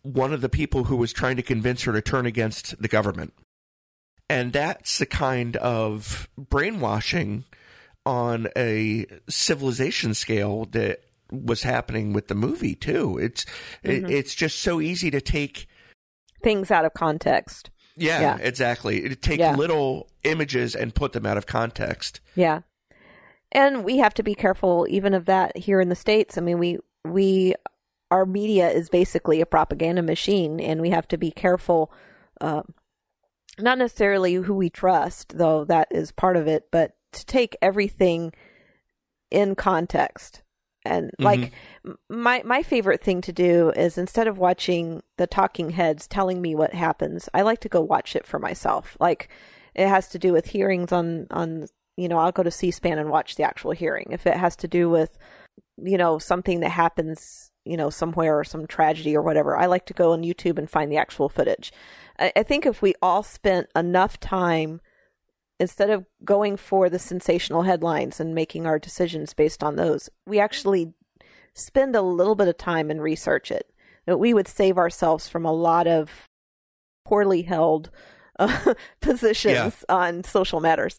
[0.03, 3.33] one of the people who was trying to convince her to turn against the government.
[4.29, 7.45] And that's the kind of brainwashing
[8.09, 11.01] on a civilization scale that
[11.31, 13.19] was happening with the movie too.
[13.19, 13.45] It's
[13.85, 14.07] mm-hmm.
[14.07, 15.67] it, it's just so easy to take
[16.43, 17.69] things out of context.
[17.97, 18.39] Yeah, yeah.
[18.41, 19.15] exactly.
[19.17, 19.55] Take yeah.
[19.55, 22.21] little images and put them out of context.
[22.35, 22.63] Yeah.
[23.53, 26.39] And we have to be careful even of that here in the states.
[26.39, 27.55] I mean, we we
[28.11, 31.93] our media is basically a propaganda machine and we have to be careful
[32.41, 32.63] uh,
[33.59, 38.33] not necessarily who we trust, though that is part of it, but to take everything
[39.31, 40.43] in context.
[40.85, 41.25] And mm-hmm.
[41.25, 41.53] like
[42.09, 46.55] my my favorite thing to do is instead of watching the talking heads telling me
[46.55, 48.97] what happens i like to go watch it for myself.
[49.01, 49.29] Like
[49.75, 53.11] it has to do with hearings on on you know i'll go to c-span and
[53.11, 54.09] watch the actual hearing.
[54.11, 55.19] If it has to do with
[55.77, 59.85] you know something that happens you know somewhere or some tragedy or whatever i like
[59.87, 61.73] to go on youtube and find the actual footage.
[62.19, 64.81] I, I think if we all spent enough time
[65.61, 70.39] instead of going for the sensational headlines and making our decisions based on those, we
[70.39, 70.93] actually
[71.55, 73.71] spend a little bit of time and research it.
[74.07, 76.29] We would save ourselves from a lot of
[77.05, 77.91] poorly held
[78.39, 79.95] uh, positions yeah.
[79.95, 80.99] on social matters.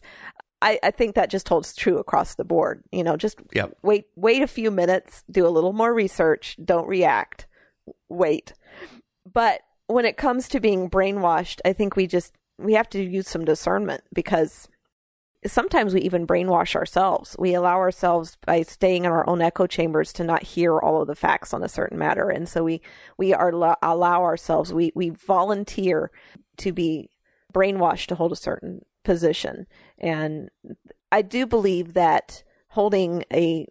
[0.62, 2.82] I, I, think that just holds true across the board.
[2.92, 3.76] You know, just yep.
[3.82, 7.46] wait wait a few minutes, do a little more research, don't react,
[8.10, 8.52] wait.
[9.30, 13.28] But when it comes to being brainwashed, I think we just we have to use
[13.28, 14.68] some discernment because
[15.46, 17.34] sometimes we even brainwash ourselves.
[17.38, 21.06] We allow ourselves by staying in our own echo chambers to not hear all of
[21.06, 22.82] the facts on a certain matter, and so we
[23.16, 23.50] we are
[23.82, 26.10] allow ourselves we we volunteer
[26.58, 27.10] to be
[27.52, 29.66] brainwashed to hold a certain position.
[29.98, 30.50] And
[31.10, 33.66] I do believe that holding a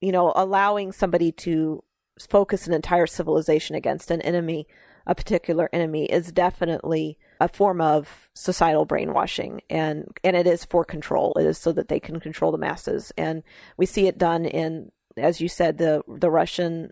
[0.00, 1.82] you know allowing somebody to
[2.28, 4.66] focus an entire civilization against an enemy,
[5.06, 10.84] a particular enemy, is definitely a form of societal brainwashing and and it is for
[10.84, 13.42] control it is so that they can control the masses and
[13.76, 16.90] we see it done in as you said the the Russian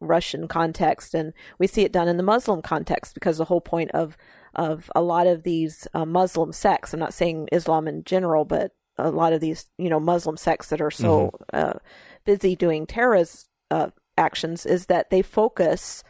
[0.00, 3.90] Russian context and we see it done in the Muslim context because the whole point
[3.92, 4.16] of
[4.54, 8.72] of a lot of these uh, Muslim sects I'm not saying Islam in general but
[8.96, 11.68] a lot of these you know Muslim sects that are so mm-hmm.
[11.68, 11.78] uh,
[12.24, 16.02] busy doing terrorist uh, actions is that they focus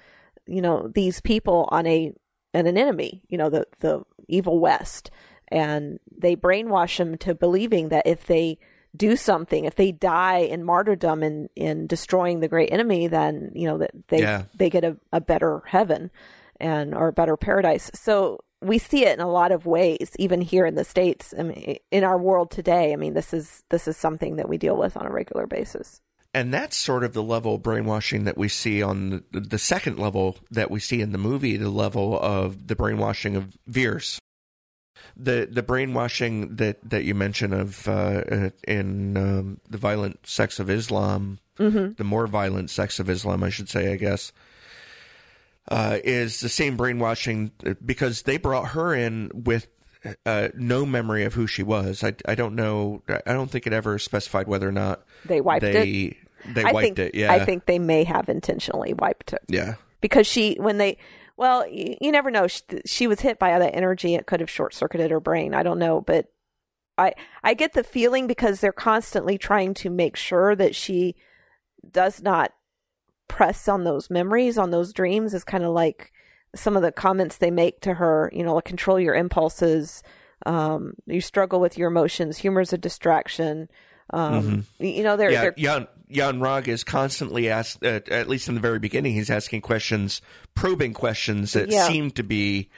[0.46, 2.14] you know these people on a
[2.52, 5.10] and an enemy, you know, the, the evil West.
[5.48, 8.58] And they brainwash them to believing that if they
[8.96, 13.66] do something, if they die in martyrdom in, in destroying the great enemy, then, you
[13.66, 14.44] know, that they, yeah.
[14.54, 16.10] they get a, a better heaven
[16.58, 17.90] and, or a better paradise.
[17.94, 21.42] So we see it in a lot of ways, even here in the States, I
[21.44, 22.92] mean, in our world today.
[22.92, 26.00] I mean, this is, this is something that we deal with on a regular basis
[26.32, 29.98] and that's sort of the level of brainwashing that we see on the, the, second
[29.98, 34.20] level that we see in the movie, the level of the brainwashing of Vers.
[35.16, 40.60] The the brainwashing that, that you mentioned of uh, uh, in um, the violent sects
[40.60, 41.92] of Islam, mm-hmm.
[41.94, 44.32] the more violent sects of Islam, I should say, I guess,
[45.68, 47.50] uh, is the same brainwashing
[47.84, 49.66] because they brought her in with
[50.24, 52.02] uh, no memory of who she was.
[52.02, 53.02] I, I don't know.
[53.08, 56.54] I don't think it ever specified whether or not they wiped they, it.
[56.54, 57.14] They I wiped think, it.
[57.14, 59.42] Yeah, I think they may have intentionally wiped it.
[59.48, 60.98] Yeah, because she when they
[61.36, 62.46] well, you, you never know.
[62.46, 64.14] She, she was hit by that energy.
[64.14, 65.54] It could have short circuited her brain.
[65.54, 66.26] I don't know, but
[66.96, 71.16] I I get the feeling because they're constantly trying to make sure that she
[71.90, 72.52] does not
[73.28, 75.34] press on those memories, on those dreams.
[75.34, 76.12] Is kind of like
[76.54, 80.02] some of the comments they make to her, you know, like control your impulses.
[80.46, 82.38] Um, you struggle with your emotions.
[82.38, 83.68] Humor is a distraction.
[84.12, 84.84] Um, mm-hmm.
[84.84, 88.60] You know, they're, yeah, they're Jan, Yon-Rogg is constantly asked, uh, at least in the
[88.60, 90.20] very beginning, he's asking questions,
[90.54, 91.86] probing questions that yeah.
[91.86, 92.68] seem to be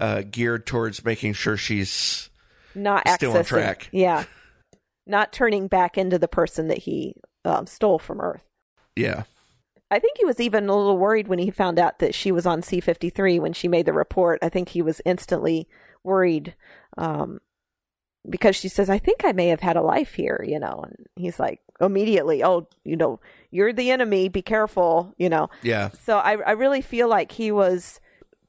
[0.00, 2.28] uh, geared towards making sure she's
[2.74, 3.88] not Still on track.
[3.92, 4.24] Yeah,
[5.06, 7.14] not turning back into the person that he
[7.44, 8.44] um, stole from Earth.
[8.94, 9.22] yeah.
[9.90, 12.46] I think he was even a little worried when he found out that she was
[12.46, 14.40] on C fifty three when she made the report.
[14.42, 15.68] I think he was instantly
[16.02, 16.54] worried
[16.98, 17.40] um,
[18.28, 21.06] because she says, "I think I may have had a life here," you know, and
[21.14, 23.20] he's like immediately, "Oh, you know,
[23.50, 24.28] you're the enemy.
[24.28, 25.50] Be careful," you know.
[25.62, 25.90] Yeah.
[26.02, 28.00] So I, I really feel like he was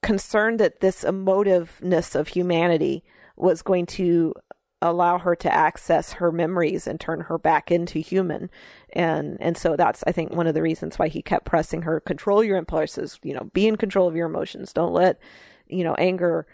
[0.02, 3.04] concerned that this emotiveness of humanity
[3.36, 4.34] was going to
[4.82, 8.50] allow her to access her memories and turn her back into human
[8.98, 12.00] and and so that's i think one of the reasons why he kept pressing her
[12.02, 15.20] control your impulses you know be in control of your emotions don't let
[15.68, 16.46] you know anger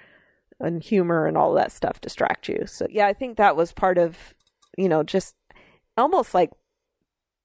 [0.60, 3.98] and humor and all that stuff distract you so yeah i think that was part
[3.98, 4.34] of
[4.78, 5.36] you know just
[5.98, 6.52] almost like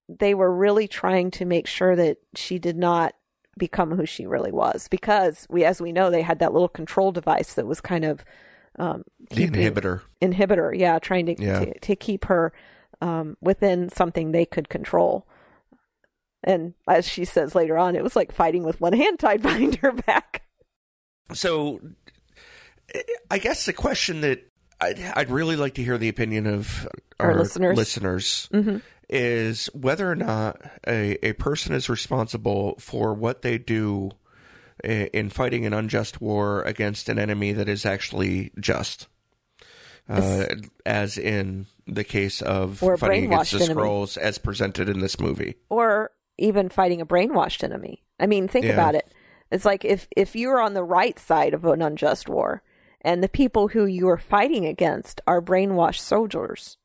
[0.08, 3.14] they were really trying to make sure that she did not
[3.58, 7.12] become who she really was because we as we know they had that little control
[7.12, 8.24] device that was kind of
[8.78, 10.02] um The inhibitor.
[10.20, 11.60] inhibitor yeah trying to Yeah.
[11.60, 12.52] to, to keep her
[13.00, 15.26] um within something they could control
[16.44, 19.76] and as she says later on it was like fighting with one hand tied behind
[19.76, 20.42] her back
[21.34, 21.80] So,
[23.30, 24.40] I guess the question that
[24.80, 26.88] I'd, I'd really like to hear the opinion of
[27.20, 27.76] Our listeners.
[27.76, 28.80] listeners Mhm.
[29.10, 34.10] is whether or not a, a person is responsible for what they do
[34.84, 39.08] in fighting an unjust war against an enemy that is actually just.
[40.08, 40.46] Uh,
[40.86, 43.80] as in the case of Or fighting against the enemy.
[43.80, 45.56] Skrulls as presented in this movie.
[45.70, 46.10] or
[46.40, 48.74] even fighting a brainwashed enemy i mean think Yeah.
[48.74, 49.12] about it
[49.50, 52.62] it's like if if you're on the right side of an unjust war
[53.00, 56.76] and the people who you are fighting against are brainwashed soldiers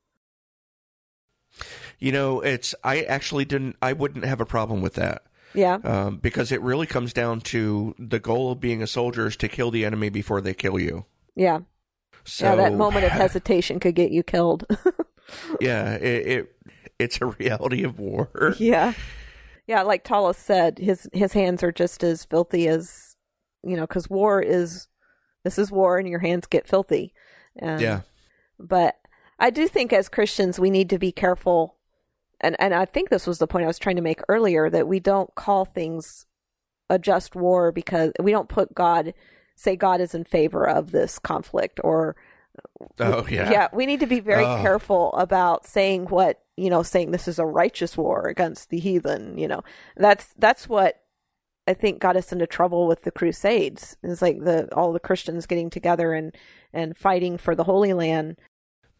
[2.00, 5.24] You know, it's I actually didn't I wouldn't have a problem with that.
[5.54, 9.38] yeah um, because it really comes down to the goal of being a soldier is
[9.38, 11.06] to kill the enemy before they kill you.
[11.36, 11.60] yeah
[12.26, 14.66] So yeah that moment of hesitation could get you killed
[15.60, 16.56] yeah, it, it
[17.00, 18.56] it's a reality of war.
[18.58, 18.94] Yeah,
[19.68, 19.82] yeah.
[19.82, 23.16] Like Talos said, his his hands are just as filthy as
[23.64, 24.88] you know, because war is
[25.44, 27.14] this is war, and your hands get filthy.
[27.58, 28.02] And, Yeah,
[28.60, 28.96] But
[29.40, 31.78] I do think as Christians we need to be careful,
[32.42, 34.88] and and I think this was the point I was trying to make earlier that
[34.88, 36.26] we don't call things
[36.90, 39.14] a just war because we don't put God
[39.56, 42.16] say God is in favor of this conflict or
[43.00, 44.62] oh yeah, yeah, we need to be very Oh.
[44.62, 49.38] careful about saying what you know, saying this is a righteous war against the heathen.
[49.38, 49.64] You know,
[49.98, 51.02] that's that's what
[51.68, 53.98] I think got us into trouble with the Crusades.
[54.04, 56.36] It's like the all the Christians getting together and
[56.72, 58.38] and fighting for the Holy Land.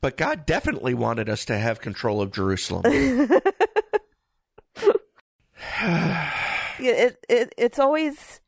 [0.02, 2.84] But God definitely wanted us to have control of Jerusalem.
[6.80, 8.42] Yeah, it, it it's always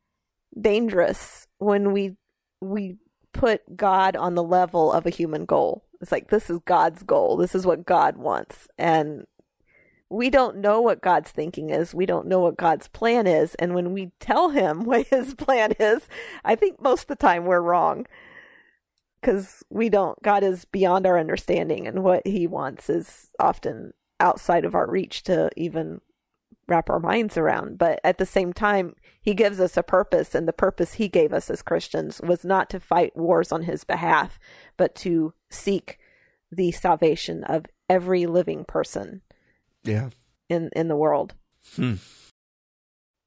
[0.60, 2.16] dangerous when we
[2.62, 2.98] we
[3.34, 5.84] put God on the level of a human goal.
[6.02, 7.38] It's like this is God's goal.
[7.38, 8.68] This is what God wants.
[8.78, 9.26] And
[10.10, 11.94] we don't know what God's thinking is.
[11.94, 13.56] We don't know what God's plan is.
[13.56, 16.08] And when we tell him what his plan is,
[16.44, 18.06] I think most of the time we're wrong.
[19.22, 24.66] Cuz we don't God is beyond our understanding and what he wants is often outside
[24.66, 26.00] of our reach to even
[26.68, 27.78] wrap our minds around.
[27.78, 31.34] But at the same time, he gives us a purpose, and the purpose he gave
[31.34, 34.40] us as Christians was not to fight wars on his behalf,
[34.78, 36.00] but to seek
[36.52, 39.22] the salvation of every living person
[39.84, 40.10] yeah,
[40.50, 41.34] in, in the world.
[41.76, 41.96] Hmm.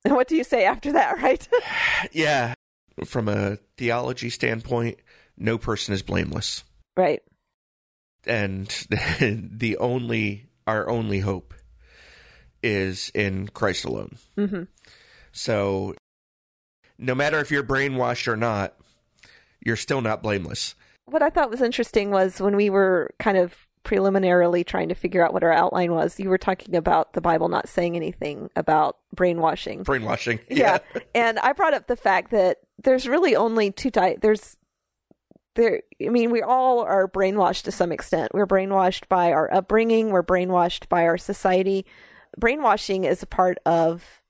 [0.05, 1.47] And what do you say after that, right?
[2.13, 2.55] yeah.
[3.05, 4.99] From a theology standpoint,
[5.37, 6.65] no person is blameless,
[6.97, 7.23] right.
[8.27, 8.67] and
[9.21, 11.55] the only our only hope
[12.63, 14.17] is in Christ alone.
[14.37, 14.63] hmm
[15.33, 15.95] So,
[16.99, 18.75] no matter if you're brainwashed or not,
[19.65, 20.75] you're still not blameless.
[21.07, 23.55] What I thought was interesting was when we were kind of
[23.89, 27.49] preliminarily trying to figure out what our outline was, you were talking about the Bible
[27.49, 29.83] not saying anything about brainwashing.
[29.83, 30.41] Brainwashing.
[30.51, 30.79] yeah.
[31.15, 34.21] and I brought up the fact that there's really only two types.
[34.21, 34.57] There's
[35.55, 35.83] there.
[36.05, 38.33] I mean, we all are brainwashed to some extent.
[38.35, 40.11] We're brainwashed by our upbringing.
[40.11, 41.87] We're brainwashed by our society.
[42.37, 44.23] Brainwashing is a part of,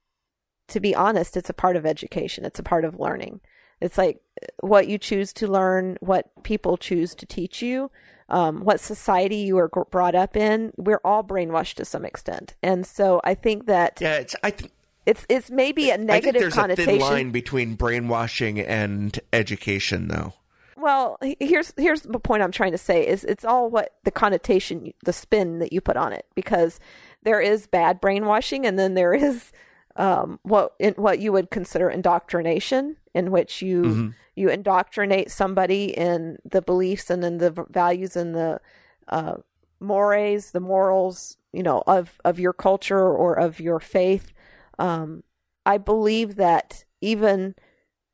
[0.69, 2.45] to be honest, it's a part of education.
[2.45, 3.41] It's a part of learning.
[3.81, 4.21] It's like
[4.61, 7.91] what you choose to learn, what people choose to teach you,
[8.29, 10.73] um, what society you are brought up in.
[10.77, 14.71] We're all brainwashed to some extent, and so I think that Yeah, it's I, th-
[15.07, 20.09] it's it's maybe a I think negative there's a thin line between brainwashing and education,
[20.09, 20.35] though.
[20.77, 24.93] Well, here's here's the point I'm trying to say is it's all what the connotation,
[25.05, 26.79] the spin that you put on it, because
[27.23, 29.53] there is bad brainwashing, and then there is
[29.97, 34.09] um, what in, what you would consider indoctrination, in which you Mm-hmm.
[34.37, 38.61] you indoctrinate somebody in the beliefs and in the values and the
[39.09, 39.37] uh,
[39.81, 44.33] mores, the morals, you know, of of your culture or of your faith.
[44.79, 45.25] Um,
[45.67, 47.55] I believe that even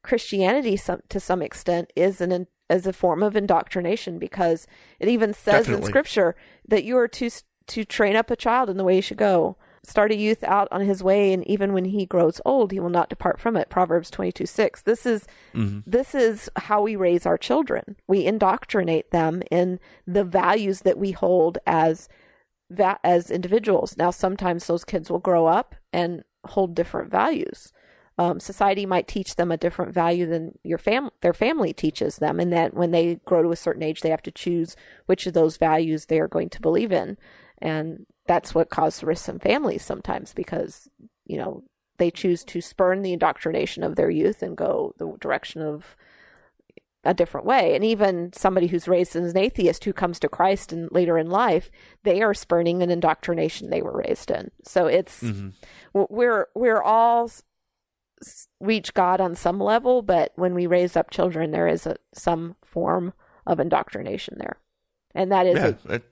[0.02, 4.66] Christianity, some, to some extent, is an as a form of indoctrination because
[4.98, 6.34] it even says in Scripture
[6.66, 7.28] that you are to
[7.68, 9.56] to train up a child in the way he should go.
[9.86, 12.88] Start a youth out on his way, and even when he grows old, he will
[12.88, 13.68] not depart from it.
[13.68, 14.80] Proverbs twenty two six.
[14.80, 15.26] This is
[15.86, 17.96] this is how we raise our children.
[18.06, 22.08] We indoctrinate them in the values that we hold as
[22.70, 23.96] va- as individuals.
[23.98, 27.70] Now, sometimes those kids will grow up and hold different values.
[28.16, 32.40] Um, society might teach them a different value than your fam- their family teaches them,
[32.40, 35.34] and that when they grow to a certain age, they have to choose which of
[35.34, 37.18] those values they are going to believe in,
[37.64, 40.88] and that's what causes risks in families sometimes because
[41.26, 41.64] you know
[41.98, 45.96] they choose to spurn the indoctrination of their youth and go the direction of
[47.04, 47.74] a different way.
[47.74, 51.28] And even somebody who's raised as an atheist who comes to Christ and later in
[51.30, 51.70] life,
[52.02, 54.50] they are spurning an indoctrination they were raised in.
[54.64, 55.48] So it's Mm-hmm.
[55.92, 57.30] we're we're all
[58.60, 62.56] reach God on some level, but when we raise up children, there is a, some
[62.64, 63.12] form
[63.46, 64.56] of indoctrination there,
[65.14, 66.04] and that is Yeah, a it,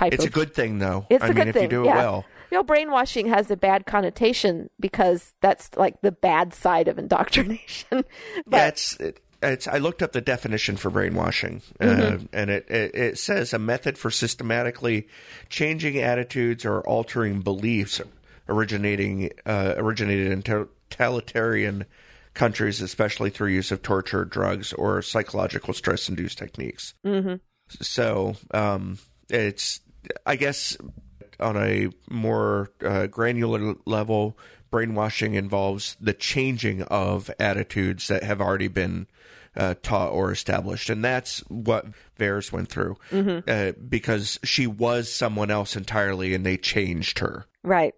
[0.00, 1.06] type it's of a good thing though.
[1.10, 1.92] It's I a mean, good if thing, you do yeah.
[1.92, 2.24] it well.
[2.50, 7.86] you know, brainwashing has a bad connotation because that's like the bad side of indoctrination.
[8.46, 9.68] but yeah, it's it, it's.
[9.68, 12.24] I looked up the definition for brainwashing, Mm-hmm.
[12.24, 15.06] uh, and it, it it says a method for systematically
[15.48, 18.00] changing attitudes or altering beliefs
[18.48, 21.86] originating uh, originated in totalitarian
[22.34, 26.94] countries, especially through use of torture, drugs, or psychological stress-induced techniques.
[27.06, 27.34] Mm-hmm.
[27.80, 28.98] So um,
[29.28, 29.80] it's,
[30.26, 30.76] I guess,
[31.38, 34.38] on a more uh, granular level,
[34.70, 39.06] brainwashing involves the changing of attitudes that have already been
[39.56, 41.86] uh, taught or established, and that's what
[42.16, 42.96] Vers went through
[43.48, 47.46] uh, because she was someone else entirely, and they changed her.
[47.62, 47.94] right.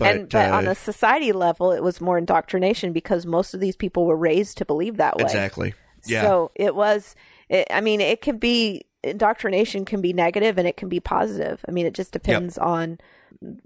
[0.00, 3.60] But, and but on uh, a society level, it was more indoctrination because most of
[3.60, 5.22] these people were raised to believe that way.
[5.22, 5.74] exactly,
[6.06, 7.14] yeah, So it was.
[7.48, 11.64] It, I mean, it can be indoctrination can be negative and it can be positive.
[11.68, 12.98] I mean, it just depends on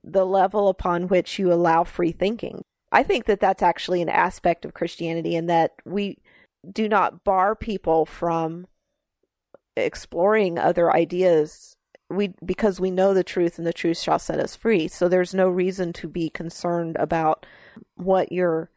[0.03, 2.62] the level upon which you allow free thinking.
[2.93, 6.18] I think that that's actually an aspect of Christianity, and that we
[6.70, 8.66] do not bar people from
[9.76, 11.76] exploring other ideas.
[12.09, 14.89] We because we know the truth, and the truth shall set us free.
[14.89, 17.47] So there's no reason to be concerned about
[17.95, 18.70] what you're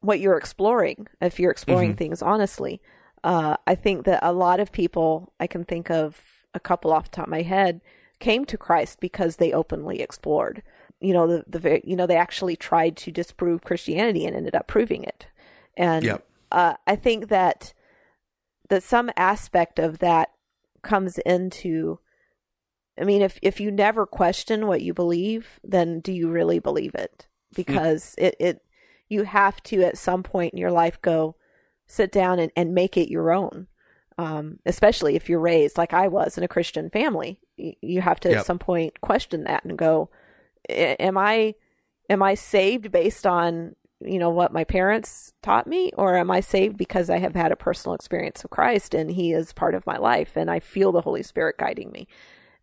[0.00, 1.98] what you're exploring if you're exploring mm-hmm.
[1.98, 2.80] things honestly.
[3.24, 6.20] Uh, I think that a lot of people, I can think of
[6.54, 7.80] a couple off the top of my head,
[8.18, 10.62] came to Christ because they openly explored.
[11.00, 14.66] You know, the, the you know they actually tried to disprove Christianity and ended up
[14.66, 15.26] proving it.
[15.76, 16.26] And Yep.
[16.52, 17.74] uh, I think that
[18.68, 20.30] that some aspect of that
[20.82, 21.98] comes into.
[22.98, 26.94] I mean, if if you never question what you believe, then do you really believe
[26.94, 27.26] it?
[27.54, 28.62] Because it it
[29.08, 31.36] you have to at some point in your life go
[31.86, 33.66] sit down and, and make it your own.
[34.18, 38.30] Um, especially if you're raised like i was in a christian family you have to
[38.30, 38.38] Yep.
[38.38, 40.08] at some point question that and go
[40.70, 41.54] am i
[42.08, 45.90] am i saved based on you know what my parents taught me?
[45.96, 49.32] Or am i saved because i have had a personal experience of christ and he
[49.32, 52.08] is part of my life and i feel the holy spirit guiding me?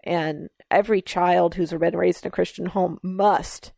[0.03, 3.73] And every child who's been raised in a christian home must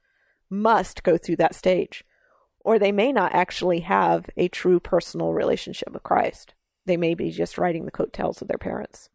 [0.49, 2.05] must go through that stage
[2.65, 6.55] or they may not actually have a true personal relationship with Christ.
[6.85, 9.09] They may be just riding the coattails of their parents.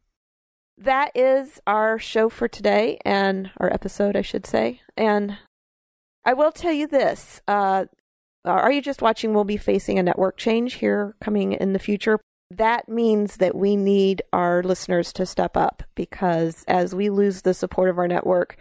[0.79, 4.81] That is our show for today, and our episode, I should say.
[4.97, 5.37] And
[6.25, 7.87] I will tell you this uh,
[8.45, 12.21] Are You Just Watching We'll be facing a network change here coming in the future.
[12.53, 17.55] That means that we need our listeners to step up because as we lose the
[17.55, 18.57] support of our network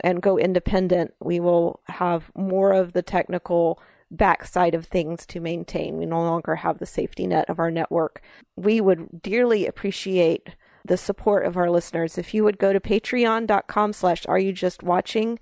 [0.00, 3.80] and go independent, we will have more of the technical
[4.10, 5.96] backside of things to maintain.
[5.96, 8.22] We no longer have the safety net of our network.
[8.56, 10.50] We would dearly appreciate
[10.84, 12.18] the support of our listeners.
[12.18, 15.38] If you would go to patreon.com slash are you just watching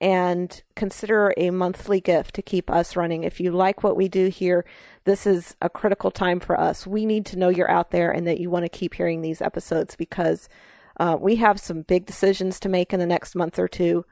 [0.00, 3.24] and consider a monthly gift to keep us running.
[3.24, 4.64] If you like what we do here,
[5.04, 6.86] this is a critical time for us.
[6.86, 9.40] We need to know you're out there and that you want to keep hearing these
[9.40, 10.48] episodes because
[10.98, 14.04] uh, we have some big decisions to make in the next month or two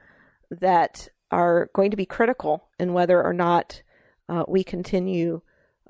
[0.51, 3.83] that are going to be critical in whether or not
[4.29, 5.43] uh, we continue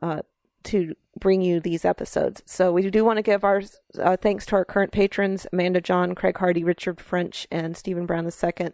[0.02, 0.22] uh,
[0.64, 2.42] to bring you these episodes.
[2.46, 3.62] So we do want to give our
[3.98, 8.24] uh, thanks to our current patrons, Amanda John, Craig Hardy, Richard French, and Stephen Brown
[8.26, 8.70] II.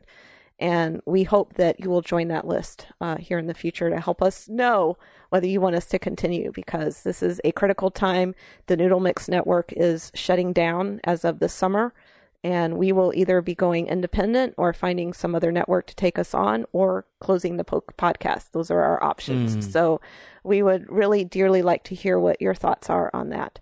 [0.58, 3.98] And we hope that you will join that list uh, here in the future to
[3.98, 4.98] help us know
[5.30, 8.34] whether you want us to continue because this is a critical time.
[8.66, 11.94] The Noodle Mix Network is shutting down as of the summer,
[12.42, 16.34] and we will either be going independent or finding some other network to take us
[16.34, 18.52] on or closing the po- podcast.
[18.52, 19.56] Those are our options.
[19.56, 19.72] Mm.
[19.72, 20.00] So
[20.42, 23.58] we would really dearly like to hear what your thoughts are on that.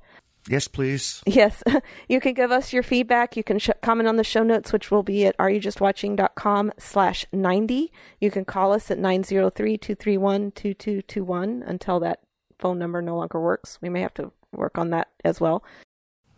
[0.49, 1.23] Yes, please.
[1.27, 1.63] Yes,
[2.09, 3.37] you can give us your feedback.
[3.37, 7.93] You can sh- comment on the show notes, which will be at areyoujustwatching.com slash 90.
[8.21, 12.21] You can call us at 903-231-2221 until that
[12.59, 13.79] phone number no longer works.
[13.83, 15.65] We may have to work on that as well.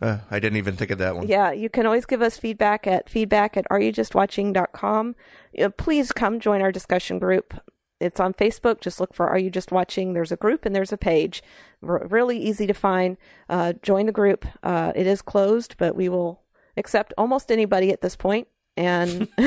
[0.00, 1.28] Uh, I didn't even think of that one.
[1.28, 5.16] Yeah, you can always give us feedback at feedback at areyoujustwatching.com.
[5.58, 7.54] Uh, please come join our discussion group.
[8.00, 8.80] It's on Facebook.
[8.80, 10.14] Just look for Are You Just Watching?
[10.14, 11.42] There's a group and there's a page.
[11.86, 13.18] R- really easy to find.
[13.48, 14.46] Uh, join the group.
[14.62, 16.40] Uh, it is closed, but we will
[16.78, 18.48] accept almost anybody at this point.
[18.76, 19.28] And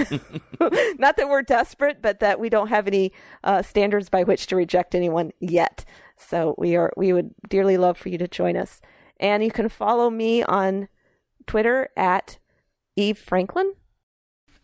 [0.99, 3.11] not that we're desperate, but that we don't have any
[3.43, 5.83] uh, standards by which to reject anyone yet.
[6.15, 8.79] So we are we would dearly love for you to join us.
[9.23, 10.89] And you can follow me on
[11.47, 12.39] Twitter at
[12.97, 13.73] Eve Franklin.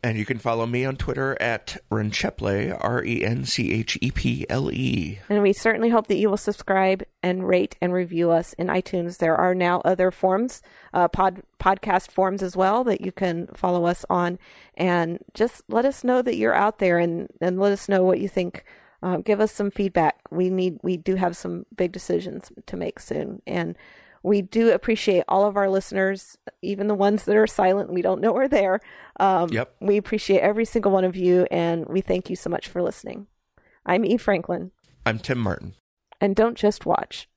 [0.03, 4.11] And you can follow me on Twitter at Rencheple, R E N C H E
[4.11, 5.19] P L E.
[5.29, 9.17] And we certainly hope that you will subscribe and rate and review us in iTunes.
[9.17, 10.61] There are now other forms,
[10.93, 14.39] uh, pod, podcast forms as well that you can follow us on.
[14.75, 18.19] And just let us know that you're out there and, and let us know what
[18.19, 18.65] you think.
[19.01, 20.19] Uh, give us some feedback.
[20.29, 23.41] We need, we do have some big decisions to make soon.
[23.47, 23.77] And
[24.23, 27.91] we do appreciate all of our listeners, even the ones that are silent.
[27.93, 28.79] We don't know we're there.
[29.19, 29.75] Um, Yep.
[29.81, 33.27] We appreciate every single one of you, and we thank you so much for listening.
[33.85, 34.71] I'm Eve Franklin,
[35.05, 35.75] I'm Tim Martin.
[36.21, 37.27] and don't just watch.